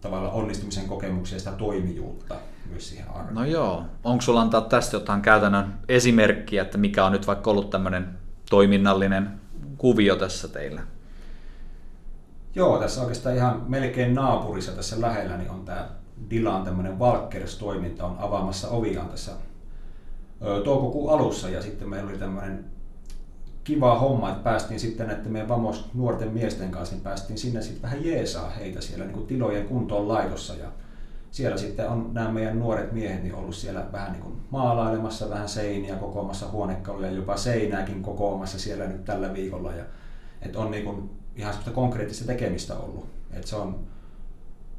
tavalla 0.00 0.30
onnistumisen 0.30 0.88
kokemuksia 0.88 1.38
sitä 1.38 1.52
toimijuutta 1.52 2.34
myös 2.70 2.88
siihen 2.88 3.10
arkeen. 3.10 3.34
No 3.34 3.44
joo, 3.44 3.84
onko 4.04 4.22
sulla 4.22 4.40
antaa 4.40 4.60
tästä 4.60 4.96
jotain 4.96 5.22
käytännön 5.22 5.74
esimerkkiä, 5.88 6.62
että 6.62 6.78
mikä 6.78 7.04
on 7.04 7.12
nyt 7.12 7.26
vaikka 7.26 7.50
ollut 7.50 7.70
tämmöinen 7.70 8.08
toiminnallinen 8.50 9.40
kuvio 9.78 10.16
tässä 10.16 10.48
teillä? 10.48 10.82
Joo, 12.56 12.78
tässä 12.78 13.00
oikeastaan 13.00 13.36
ihan 13.36 13.64
melkein 13.68 14.14
naapurissa 14.14 14.72
tässä 14.72 15.00
lähellä 15.00 15.36
niin 15.36 15.50
on 15.50 15.64
tämä 15.64 15.88
Dilan 16.30 16.64
tämmöinen 16.64 16.98
Valkers-toiminta 16.98 18.06
on 18.06 18.18
avaamassa 18.18 18.68
oviaan 18.68 19.08
tässä 19.08 19.32
toukokuun 20.64 21.12
alussa 21.12 21.48
ja 21.48 21.62
sitten 21.62 21.88
meillä 21.88 22.10
oli 22.10 22.18
tämmöinen 22.18 22.64
kiva 23.64 23.98
homma, 23.98 24.28
että 24.30 24.42
päästiin 24.42 24.80
sitten 24.80 25.06
näiden 25.06 25.32
meidän 25.32 25.48
vamos 25.48 25.90
nuorten 25.94 26.32
miesten 26.32 26.70
kanssa, 26.70 26.94
niin 26.94 27.02
päästiin 27.02 27.38
sinne 27.38 27.62
sitten 27.62 27.82
vähän 27.82 28.04
jeesaa 28.04 28.50
heitä 28.50 28.80
siellä 28.80 29.04
niin 29.04 29.14
kuin 29.14 29.26
tilojen 29.26 29.66
kuntoon 29.66 30.08
laitossa 30.08 30.54
ja 30.54 30.68
siellä 31.30 31.56
sitten 31.56 31.88
on 31.88 32.10
nämä 32.12 32.32
meidän 32.32 32.58
nuoret 32.58 32.92
miehet 32.92 33.22
niin 33.22 33.34
ollut 33.34 33.54
siellä 33.54 33.86
vähän 33.92 34.12
niin 34.12 34.22
kuin 34.22 34.36
maalailemassa 34.50 35.30
vähän 35.30 35.48
seiniä, 35.48 35.96
kokoamassa 35.96 36.48
huonekaluja, 36.48 37.10
jopa 37.10 37.36
seinääkin 37.36 38.02
kokoamassa 38.02 38.58
siellä 38.58 38.86
nyt 38.86 39.04
tällä 39.04 39.32
viikolla. 39.34 39.72
Ja, 39.72 39.84
että 40.42 40.58
on 40.58 40.70
niin 40.70 40.84
kuin 40.84 41.10
ihan 41.36 41.52
semmoista 41.52 41.70
konkreettista 41.70 42.24
tekemistä 42.24 42.74
ollut. 42.74 43.06
Että 43.30 43.46
se 43.46 43.56
on, 43.56 43.80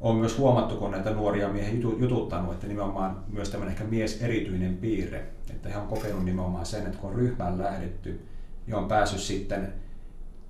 on 0.00 0.16
myös 0.16 0.38
huomattu, 0.38 0.76
kun 0.76 0.90
näitä 0.90 1.10
nuoria 1.10 1.48
miehiä 1.48 1.80
jututtanut, 1.98 2.52
että 2.52 2.66
nimenomaan 2.66 3.24
myös 3.32 3.50
tämmöinen 3.50 3.72
ehkä 3.72 3.84
mies 3.84 4.22
erityinen 4.22 4.76
piirre. 4.76 5.26
Että 5.50 5.68
he 5.68 5.78
on 5.78 5.88
kokenut 5.88 6.24
nimenomaan 6.24 6.66
sen, 6.66 6.86
että 6.86 6.98
kun 6.98 7.10
on 7.10 7.16
ryhmään 7.16 7.58
lähdetty, 7.58 8.20
niin 8.66 8.74
on 8.74 8.88
päässyt 8.88 9.20
sitten 9.20 9.72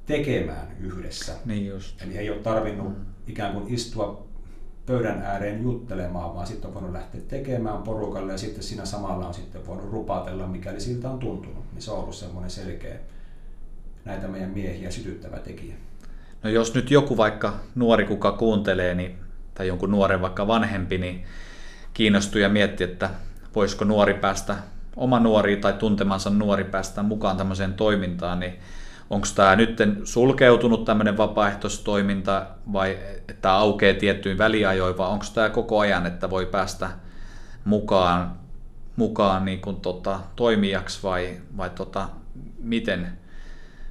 tekemään 0.07 0.77
yhdessä. 0.81 1.33
Niin 1.44 1.66
just. 1.66 2.03
Eli 2.03 2.18
ei 2.18 2.31
ole 2.31 2.38
tarvinnut 2.38 2.88
mm. 2.88 3.05
ikään 3.27 3.53
kuin 3.53 3.75
istua 3.75 4.29
pöydän 4.87 5.23
ääreen 5.23 5.62
juttelemaan, 5.62 6.35
vaan 6.35 6.47
sitten 6.47 6.68
on 6.68 6.75
voinut 6.75 6.92
lähteä 6.92 7.21
tekemään 7.29 7.83
porukalle 7.83 8.33
ja 8.33 8.38
sitten 8.38 8.62
siinä 8.62 8.85
samalla 8.85 9.29
on 9.29 9.35
sitten 9.35 9.66
voinut 9.66 9.90
rupatella, 9.90 10.47
mikäli 10.47 10.81
siltä 10.81 11.11
on 11.11 11.18
tuntunut. 11.18 11.64
Niin 11.73 11.83
se 11.83 11.90
on 11.90 11.99
ollut 11.99 12.14
semmoinen 12.14 12.51
selkeä 12.51 12.99
näitä 14.05 14.29
meidän 14.29 14.51
miehiä 14.51 14.90
sytyttävä 14.90 15.37
tekijä. 15.37 15.75
No 16.42 16.51
jos 16.51 16.74
nyt 16.74 16.90
joku 16.90 17.16
vaikka 17.16 17.55
nuori, 17.74 18.05
kuka 18.05 18.33
kuuntelee, 18.33 18.94
niin, 18.94 19.18
tai 19.55 19.68
jonkun 19.68 19.90
nuoren 19.90 20.20
vaikka 20.20 20.46
vanhempi, 20.46 20.98
niin 20.98 21.24
kiinnostuu 21.94 22.40
ja 22.40 22.48
miettii, 22.48 22.85
että 22.85 23.11
voisiko 23.55 23.85
nuori 23.85 24.14
päästä, 24.14 24.57
oma 24.96 25.20
nuori 25.20 25.57
tai 25.57 25.72
tuntemansa 25.72 26.31
nuori 26.31 26.64
päästä 26.64 27.03
mukaan 27.03 27.37
tämmöiseen 27.37 27.74
toimintaan, 27.74 28.40
niin 28.40 28.59
onko 29.11 29.27
tämä 29.35 29.57
nyt 29.57 29.79
sulkeutunut 30.05 30.85
tämmöinen 30.85 31.16
vapaaehtoistoiminta 31.16 32.46
vai 32.72 32.98
että 33.29 33.53
aukeaa 33.53 33.94
tiettyyn 33.94 34.38
väliajoin 34.38 34.98
vai 34.98 35.09
onko 35.09 35.24
tämä 35.35 35.51
koko 35.51 35.79
ajan, 35.79 36.07
että 36.07 36.31
voi 36.31 36.46
päästä 36.46 36.90
mukaan, 37.64 38.33
mukaan 38.96 39.44
niin 39.44 39.61
kuin 39.61 39.77
tota, 39.77 40.20
toimijaksi 40.37 41.03
vai, 41.03 41.37
vai 41.57 41.70
tota, 41.70 42.09
miten, 42.59 43.18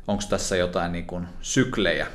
onko 0.08 0.24
tässä 0.30 0.56
jotain 0.56 0.92
niin 0.92 1.06
kuin 1.06 1.28
syklejä? 1.42 2.08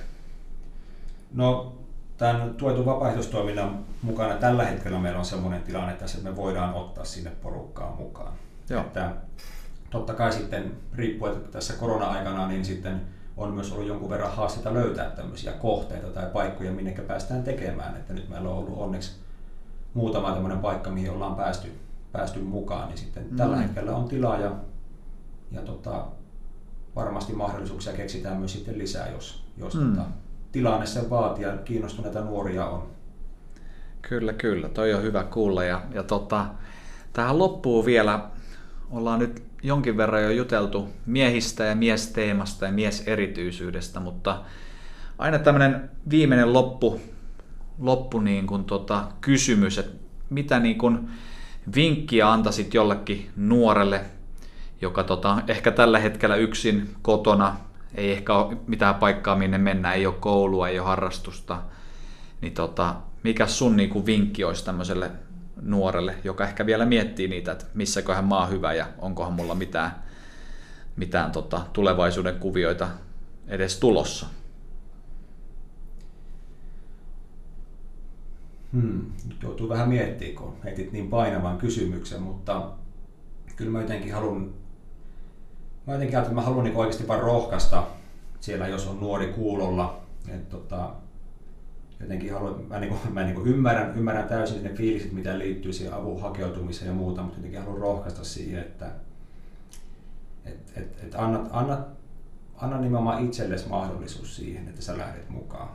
No 1.35 1.79
tämän 2.19 2.55
tuetun 2.55 2.87
vapaaehtoistoiminnan 2.87 3.85
mukana 4.03 4.35
tällä 4.35 4.65
hetkellä 4.65 4.99
meillä 4.99 5.19
on 5.19 5.25
sellainen 5.25 5.63
tilanne 5.63 5.93
että 5.93 6.05
me 6.23 6.37
voidaan 6.37 6.75
ottaa 6.75 7.05
sinne 7.05 7.31
porukkaan 7.31 7.97
mukaan. 7.97 8.33
Joo. 8.71 8.81
Että 8.81 9.13
totta 9.91 10.15
kai 10.15 10.33
sitten 10.33 10.73
riippuen 10.95 11.35
tässä 11.51 11.75
korona-aikana, 11.75 12.49
niin 12.49 12.65
sitten 12.65 13.01
on 13.37 13.53
myös 13.53 13.73
ollut 13.73 13.87
jonkun 13.87 14.11
verran 14.11 14.37
haasteita 14.37 14.75
löytää 14.75 15.11
tämmöisiä 15.11 15.53
kohteita 15.53 16.07
tai 16.07 16.27
paikkoja, 16.33 16.73
minne 16.73 16.93
päästään 16.93 17.43
tekemään. 17.43 17.97
Että 17.97 18.13
nyt 18.13 18.29
meillä 18.29 18.51
on 18.51 18.57
ollut 18.57 18.79
onneksi 18.79 19.13
muutama 19.95 20.33
tämmöinen 20.33 20.59
paikka, 20.59 20.91
mihin 20.91 21.11
ollaan 21.11 21.35
päästy, 21.35 21.73
päästy 22.13 22.41
mukaan, 22.41 22.89
niin 22.89 22.99
sitten 22.99 23.27
mm. 23.31 23.37
tällä 23.37 23.57
hetkellä 23.57 23.97
on 23.97 24.09
tilaa 24.09 24.39
ja, 24.39 24.53
ja 25.51 25.63
tota, 25.63 26.07
varmasti 26.97 27.33
mahdollisuuksia 27.33 27.93
keksitään 27.93 28.37
myös 28.37 28.53
sitten 28.53 28.79
lisää, 28.79 29.09
jos, 29.09 29.45
jos 29.57 29.75
mm. 29.75 29.91
tota, 29.91 30.09
tilanne 30.53 30.87
sen 30.87 31.11
vaatii 31.11 31.45
ja 31.45 31.57
kiinnostuneita 31.57 32.21
nuoria 32.21 32.67
on. 32.67 32.89
Kyllä, 34.03 34.33
kyllä. 34.33 34.69
Toi 34.69 34.95
on 34.95 35.03
hyvä 35.03 35.25
kuulla. 35.25 35.65
Ja, 35.65 35.83
ja 35.95 36.03
tota, 36.03 36.47
tähän 37.13 37.39
loppuu 37.39 37.87
vielä, 37.87 38.25
ollaan 38.91 39.19
nyt 39.19 39.43
jonkin 39.63 39.97
verran 39.97 40.23
jo 40.23 40.31
juteltu 40.31 40.89
miehistä 41.07 41.65
ja 41.65 41.75
miesteemasta 41.75 42.67
ja 42.67 42.73
mieserityisyydestä, 42.73 44.01
mutta 44.01 44.43
aina 45.19 45.39
tämmöinen 45.39 45.91
viimeinen 46.11 46.53
loppu, 46.53 47.01
loppu 47.79 48.21
niin 48.21 48.47
kuin 48.47 48.65
tota, 48.65 49.05
kysymys, 49.21 49.79
että 49.79 50.03
mitä 50.31 50.59
niin 50.61 50.79
kuin 50.79 51.09
vinkkiä 51.75 52.33
antaisit 52.33 52.75
jollekin 52.75 53.31
nuorelle, 53.37 54.01
joka 54.81 55.05
tota, 55.05 55.43
ehkä 55.49 55.71
tällä 55.71 55.99
hetkellä 55.99 56.37
yksin 56.37 56.95
kotona, 57.03 57.57
ei 57.95 58.13
ehkä 58.13 58.35
ole 58.35 58.57
mitään 58.67 58.95
paikkaa 58.95 59.37
minne 59.37 59.59
mennä, 59.59 59.93
ei 59.93 60.07
ole 60.07 60.15
koulua, 60.21 60.69
ei 60.69 60.79
ole 60.79 60.87
harrastusta, 60.89 61.63
niin 62.41 62.55
tota, 62.55 62.95
mikä 63.23 63.47
sun 63.47 63.77
niin 63.77 63.91
kuin 63.91 64.07
vinkki 64.07 64.45
olisi 64.45 64.65
tämmöiselle 64.65 65.11
nuorelle, 65.63 66.15
joka 66.25 66.45
ehkä 66.45 66.67
vielä 66.67 66.87
miettii 66.87 67.29
niitä, 67.29 67.53
että 67.53 67.65
missäköhän 67.75 68.25
maa 68.25 68.47
hyvä 68.47 68.73
ja 68.73 68.87
onkohan 68.99 69.33
mulla 69.33 69.55
mitään, 69.55 70.03
mitään 70.97 71.33
tota, 71.33 71.67
tulevaisuuden 71.73 72.39
kuvioita 72.39 72.89
edes 73.49 73.81
tulossa. 73.81 74.27
Hmm. 78.73 79.13
Joutuu 79.43 79.69
vähän 79.69 79.89
miettimään, 79.89 80.37
kun 80.37 80.57
heitit 80.65 80.93
niin 80.93 81.09
painavan 81.09 81.59
kysymyksen, 81.59 82.23
mutta 82.23 82.71
kyllä 83.57 83.71
mä 83.71 83.81
jotenkin 83.81 84.15
haluan, 84.15 84.51
mä 85.87 85.93
jotenkin 85.93 86.19
että 86.19 86.33
mä 86.33 86.43
haluan 86.43 86.65
niin 86.65 86.77
oikeasti 86.77 87.09
vaan 87.09 87.21
rohkaista 87.21 87.87
siellä, 88.41 88.69
jos 88.69 88.87
on 88.87 89.01
nuori 89.01 89.27
kuulolla, 89.27 90.01
että 90.29 90.51
tota, 90.57 90.91
jotenkin 92.01 92.33
haluan, 92.33 92.65
mä, 92.69 92.81
niin 92.81 92.89
kuin, 92.89 93.15
mä 93.15 93.23
niin 93.23 93.35
kuin 93.35 93.49
ymmärrän, 93.49 93.97
ymmärrän 93.97 94.29
täysin 94.29 94.65
ne 94.65 94.71
fiilikset, 94.71 95.13
mitä 95.13 95.39
liittyy 95.39 95.73
siihen 95.73 95.95
avun 95.95 96.21
hakeutumiseen 96.21 96.89
ja 96.89 96.95
muuta, 96.95 97.23
mutta 97.23 97.39
jotenkin 97.39 97.61
haluan 97.61 97.81
rohkaista 97.81 98.25
siihen, 98.25 98.61
että 98.61 98.87
et, 100.45 100.73
et, 100.77 101.05
et 101.05 101.15
anna, 101.15 101.47
anna, 101.51 101.79
anna 102.57 102.81
nimenomaan 102.81 103.25
itsellesi 103.25 103.69
mahdollisuus 103.69 104.37
siihen, 104.37 104.69
että 104.69 104.83
sä 104.83 104.99
lähdet 104.99 105.29
mukaan. 105.29 105.69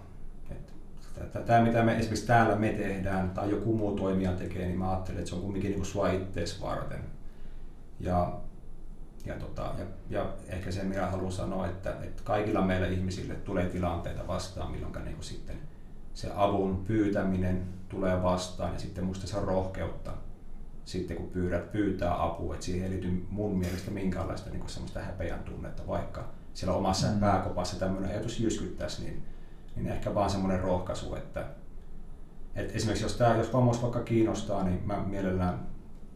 Tämä, 1.45 1.61
mitä 1.61 1.83
me 1.83 1.97
esimerkiksi 1.97 2.27
täällä 2.27 2.55
me 2.55 2.69
tehdään 2.69 3.29
tai 3.29 3.49
joku 3.49 3.73
muu 3.73 3.95
toimija 3.95 4.31
tekee, 4.31 4.67
niin 4.67 4.77
mä 4.77 4.89
ajattelen, 4.89 5.19
että 5.19 5.29
se 5.29 5.35
on 5.35 5.41
kumminkin 5.41 5.69
niin 5.69 5.79
kuin 5.79 5.85
sua 5.85 6.11
ittees 6.11 6.61
varten. 6.61 6.99
Ja, 7.99 8.33
ja, 9.27 9.35
tota, 9.35 9.73
ja, 9.77 9.85
ja 10.09 10.33
ehkä 10.47 10.71
se, 10.71 10.83
mitä 10.83 11.07
haluan 11.07 11.31
sanoa, 11.31 11.67
että, 11.67 11.95
että 12.01 12.21
kaikilla 12.23 12.61
meillä 12.61 12.87
ihmisille 12.87 13.33
tulee 13.33 13.69
tilanteita 13.69 14.27
vastaan, 14.27 14.71
milloin 14.71 15.05
niin 15.05 15.23
sitten 15.23 15.55
se 16.13 16.31
avun 16.35 16.83
pyytäminen 16.87 17.63
tulee 17.89 18.23
vastaan. 18.23 18.73
Ja 18.73 18.79
sitten 18.79 19.03
musta 19.03 19.27
se 19.27 19.37
on 19.37 19.43
rohkeutta 19.43 20.13
sitten 20.87 21.17
kun 21.17 21.27
pyydät, 21.27 21.71
pyytää 21.71 22.23
apua, 22.23 22.53
että 22.53 22.65
siihen 22.65 22.83
ei 22.83 22.89
liity 22.89 23.25
mun 23.29 23.57
mielestä 23.57 23.91
minkäänlaista 23.91 24.49
niin 24.49 24.69
semmoista 24.69 24.99
häpeän 24.99 25.39
tunnetta, 25.39 25.87
vaikka 25.87 26.29
siellä 26.53 26.75
omassa 26.75 27.07
mm. 27.07 27.19
pääkopassa 27.19 27.79
tämmöinen 27.79 28.11
ajatus 28.11 28.39
jyskyttäisi, 28.39 29.03
niin, 29.03 29.23
niin 29.75 29.87
ehkä 29.87 30.15
vaan 30.15 30.29
semmoinen 30.29 30.59
rohkaisu, 30.59 31.15
että, 31.15 31.45
että 32.55 32.73
esimerkiksi 32.73 33.05
jos, 33.05 33.17
tämä, 33.17 33.35
jos 33.35 33.53
vammaus 33.53 33.81
vaikka 33.81 33.99
kiinnostaa, 33.99 34.63
niin 34.63 34.81
mä 34.85 35.03
mielellään 35.05 35.67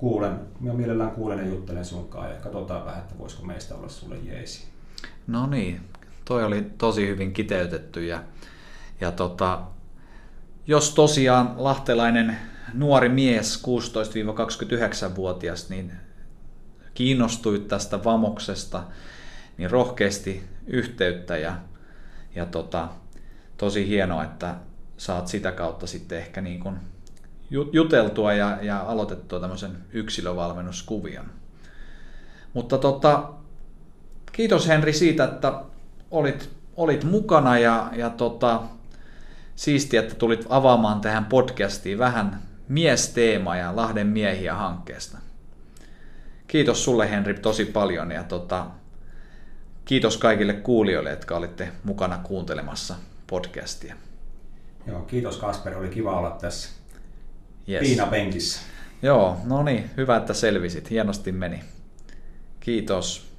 kuulen, 0.02 0.40
mä 0.60 0.74
mielellään 0.74 1.12
kuulen 1.12 1.40
ja 1.40 1.46
juttelen 1.46 1.86
sunkaan 1.86 2.30
ja 2.30 2.36
katsotaan 2.36 2.86
vähän, 2.86 3.02
että 3.02 3.18
voisiko 3.18 3.46
meistä 3.46 3.76
olla 3.76 3.90
sulle 3.90 4.16
jeesi. 4.24 4.68
No 5.28 5.48
niin, 5.48 5.82
toi 6.26 6.44
oli 6.44 6.66
tosi 6.78 7.08
hyvin 7.08 7.34
kiteytetty 7.34 8.06
ja, 8.06 8.24
ja 9.02 9.12
tota, 9.12 9.62
jos 10.68 10.94
tosiaan 10.94 11.54
lahtelainen 11.58 12.38
nuori 12.74 13.10
mies, 13.10 13.64
16-29-vuotias, 13.64 15.70
niin 15.70 15.92
kiinnostuit 16.94 17.68
tästä 17.68 18.04
vamoksesta, 18.04 18.84
niin 19.58 19.72
rohkeasti 19.72 20.44
yhteyttä 20.68 21.38
ja, 21.38 21.56
ja 22.36 22.46
tota, 22.46 22.88
tosi 23.58 23.88
hienoa, 23.88 24.24
että 24.24 24.56
saat 24.98 25.28
sitä 25.28 25.52
kautta 25.52 25.88
sitten 25.88 26.18
ehkä 26.18 26.42
niin 26.42 26.60
kuin 26.60 26.76
juteltua 27.52 28.34
ja, 28.34 28.58
ja 28.62 28.82
aloitettua 28.82 29.40
tämmöisen 29.40 29.78
yksilövalmennuskuvion. 29.94 31.26
Mutta 32.54 32.78
tota, 32.78 33.30
kiitos 34.32 34.68
Henri 34.68 34.94
siitä, 34.94 35.24
että 35.24 35.54
olit, 36.12 36.50
olit 36.76 37.04
mukana 37.04 37.60
ja, 37.60 37.90
ja 37.96 38.10
tota, 38.10 38.62
siistiä, 39.56 40.00
että 40.00 40.16
tulit 40.16 40.46
avaamaan 40.50 41.02
tähän 41.02 41.26
podcastiin 41.26 42.00
vähän 42.00 42.42
miesteema 42.68 43.56
ja 43.56 43.76
Lahden 43.76 44.08
miehiä 44.08 44.56
hankkeesta. 44.56 45.18
Kiitos 46.48 46.84
sulle 46.84 47.12
Henri 47.12 47.34
tosi 47.34 47.66
paljon 47.66 48.12
ja 48.12 48.24
tota, 48.24 48.66
kiitos 49.86 50.18
kaikille 50.18 50.54
kuulijoille, 50.54 51.10
jotka 51.10 51.38
olitte 51.38 51.72
mukana 51.84 52.18
kuuntelemassa 52.18 52.96
podcastia. 53.28 53.96
Joo, 54.88 55.02
kiitos 55.02 55.38
Kasper, 55.38 55.78
oli 55.78 55.90
kiva 55.90 56.20
olla 56.20 56.32
tässä 56.32 56.81
yes. 57.70 57.82
Piina-penkissä. 57.82 58.62
Joo, 59.02 59.38
no 59.44 59.64
niin, 59.64 59.90
hyvä, 59.98 60.18
että 60.18 60.34
selvisit. 60.34 60.90
Hienosti 60.90 61.32
meni. 61.32 61.60
Kiitos. 62.60 63.31